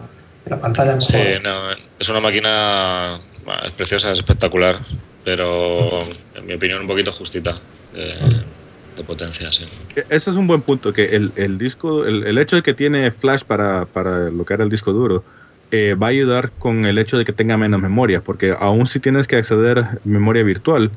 [0.46, 3.20] La pantalla Sí, no, es una máquina
[3.64, 4.76] es preciosa, es espectacular,
[5.24, 6.02] pero
[6.34, 7.54] en mi opinión un poquito justita
[7.94, 9.64] de, potencia, sí.
[9.94, 12.74] E, ese es un buen punto, que el, el disco, el, el, hecho de que
[12.74, 15.22] tiene flash para, para lo que era el disco duro,
[15.70, 19.00] eh, va a ayudar con el hecho de que tenga menos memoria, porque aún si
[19.00, 20.90] tienes que acceder a memoria virtual,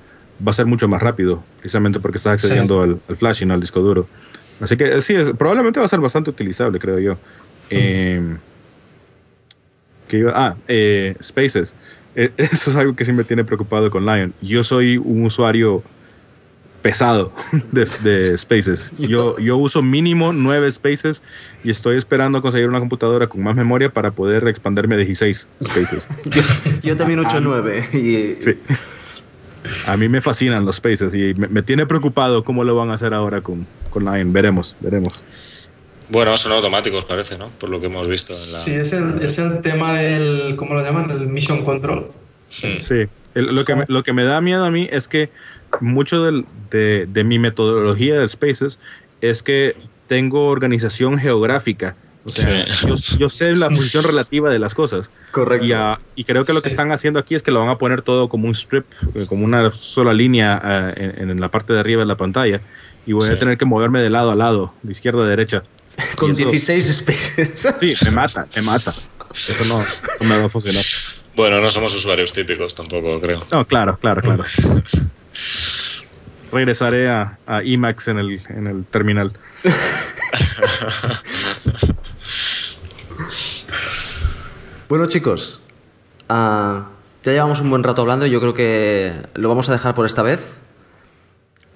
[0.46, 3.54] va a ser mucho más rápido, precisamente porque estás accediendo al, al, flash y no
[3.54, 4.08] al disco duro.
[4.62, 7.18] Así que sí, es, probablemente va a ser bastante utilizable, creo yo.
[7.70, 8.38] Eh,
[10.34, 11.76] ah, eh, Spaces.
[12.16, 14.34] Eh, eso es algo que sí me tiene preocupado con Lion.
[14.42, 15.84] Yo soy un usuario
[16.82, 17.32] pesado
[17.72, 18.92] de, de, Spaces.
[18.98, 21.24] Yo, yo uso mínimo nueve Spaces
[21.64, 26.08] y estoy esperando conseguir una computadora con más memoria para poder expandirme a 16 Spaces.
[26.26, 26.42] yo,
[26.82, 27.84] yo, también uso nueve.
[27.94, 28.44] Y...
[28.44, 28.58] Sí.
[29.86, 32.96] A mí me fascinan los Spaces y me, me, tiene preocupado cómo lo van a
[32.96, 34.34] hacer ahora con, con Lion.
[34.34, 35.22] Veremos, veremos.
[36.10, 37.50] Bueno, son automáticos, parece, ¿no?
[37.50, 38.34] Por lo que hemos visto.
[38.34, 38.60] En la...
[38.60, 41.10] Sí, es el, es el tema del, ¿cómo lo llaman?
[41.12, 42.08] El Mission Control.
[42.50, 43.06] Sí, sí.
[43.34, 45.30] El, lo, que me, lo que me da miedo a mí es que
[45.80, 48.80] mucho del, de, de mi metodología de Spaces
[49.22, 49.76] es que
[50.08, 51.96] tengo organización geográfica.
[52.26, 52.88] O sea, sí.
[52.88, 55.10] yo, yo, sé la posición relativa de las cosas.
[55.32, 55.66] Correcto.
[55.66, 56.74] Y, uh, y creo que lo que sí.
[56.74, 58.86] están haciendo aquí es que lo van a poner todo como un strip,
[59.16, 62.60] eh, como una sola línea uh, en, en, la parte de arriba de la pantalla.
[63.06, 63.34] Y voy sí.
[63.34, 65.64] a tener que moverme de lado a lado, de izquierda a derecha.
[66.18, 67.68] Con eso, 16 spaces.
[67.80, 68.94] Sí, me mata, me mata.
[69.32, 70.84] Eso no, no me va a funcionar.
[71.36, 73.42] Bueno, no somos usuarios típicos tampoco, creo.
[73.52, 74.44] No, claro, claro, claro.
[76.52, 79.34] Regresaré a, a Emacs en el, en el terminal.
[84.92, 85.62] Bueno, chicos,
[86.30, 86.84] uh,
[87.24, 90.06] ya llevamos un buen rato hablando y yo creo que lo vamos a dejar por
[90.06, 90.52] esta vez.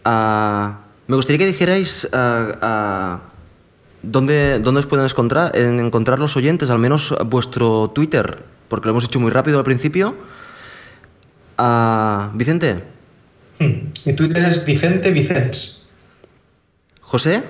[0.05, 0.73] Uh,
[1.07, 3.17] me gustaría que dijerais uh,
[4.01, 9.05] dónde, dónde os pueden encontrar, encontrar los oyentes, al menos vuestro Twitter, porque lo hemos
[9.05, 10.15] hecho muy rápido al principio.
[11.57, 12.83] Ah, Vicente,
[13.57, 13.87] Hmm.
[14.05, 15.81] Mi Twitter es Vicente Vicens.
[16.99, 17.41] José,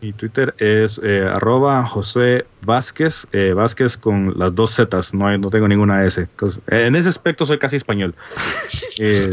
[0.00, 5.38] Mi Twitter es eh, arroba José Vázquez, eh, Vázquez con las dos Zetas, no, hay-
[5.38, 6.22] no tengo ninguna S.
[6.22, 8.16] Entonces, eh, en ese aspecto soy casi español.
[9.00, 9.30] Eh,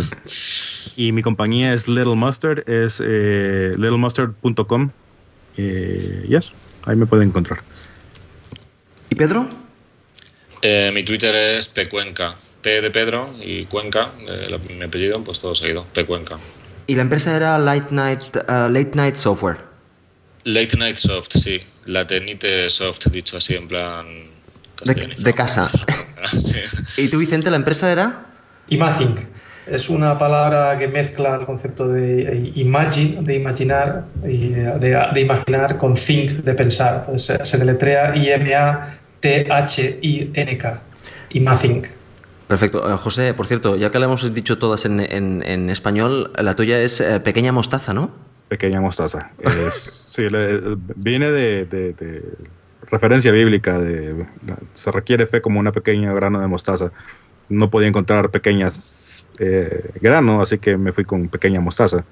[0.95, 4.91] y mi compañía es Little Mustard, es eh, littlemustard.com.
[5.57, 6.53] Eh, yes,
[6.85, 7.61] ahí me pueden encontrar.
[9.09, 9.47] ¿y Pedro?
[10.61, 12.35] Eh, mi Twitter es Pecuenca.
[12.61, 16.39] P de Pedro y Cuenca, eh, mi apellido, pues todo seguido, Pecuenca.
[16.87, 19.57] Y la empresa era Late Night, ah, Late Night Software.
[20.45, 21.61] Late Night Soft, sí.
[21.85, 24.05] La Tenite Soft, dicho así en plan
[24.75, 25.25] castellanizado.
[25.25, 25.69] de casa.
[26.25, 27.03] Sí.
[27.03, 28.25] ¿Y tú, Vicente, la empresa era?
[28.69, 29.15] Imaging.
[29.67, 35.21] Es una palabra que mezcla el concepto de imagine, de imaginar, y eh, de, de
[35.21, 37.03] imaginar con think, de pensar.
[37.07, 38.15] Pues se, deletrea
[39.55, 40.79] I-M-A-T-H-I-N-K.
[41.31, 41.83] Imaging.
[42.47, 42.87] Perfecto.
[42.91, 46.55] Eh, José, por cierto, ya que la hemos dicho todas en, en- en español, la
[46.55, 48.11] tuya es eh, Pequeña Mostaza, ¿no?
[48.47, 49.31] Pequeña mostaza.
[49.39, 50.61] Es, sí, le-
[50.95, 52.21] viene de, de- de
[52.91, 53.79] referencia bíblica.
[53.79, 54.25] De,
[54.75, 56.91] se requiere fe como una pequeña grano de mostaza.
[57.49, 62.03] No podía encontrar pequeñas eh, grano, así que me fui con pequeña mostaza.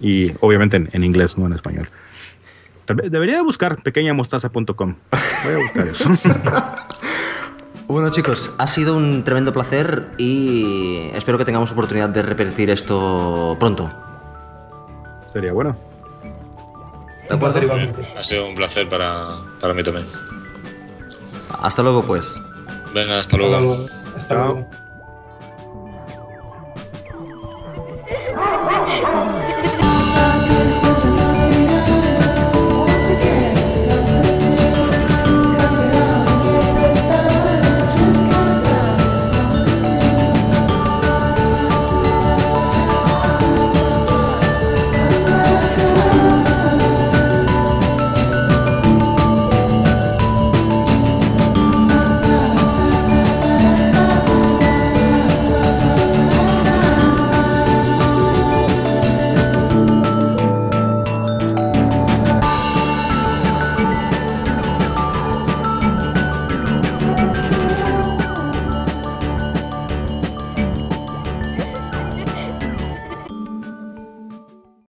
[0.00, 1.88] Y obviamente en, en inglés, no en español.
[2.86, 4.74] Debería buscar pequeñamostaza.com.
[4.74, 6.10] Voy a buscar eso.
[7.88, 13.56] Bueno, chicos, ha sido un tremendo placer y espero que tengamos oportunidad de repetir esto
[13.60, 13.88] pronto.
[15.26, 15.76] Sería bueno.
[17.28, 18.04] ¿De Un placer igualmente.
[18.18, 20.04] Ha sido un placer para, para mí también.
[21.62, 22.34] Hasta luego, pues.
[22.92, 23.60] Venga, hasta Hasta luego.
[23.60, 23.86] luego.
[24.16, 24.66] Então.
[24.66, 24.86] Tchau.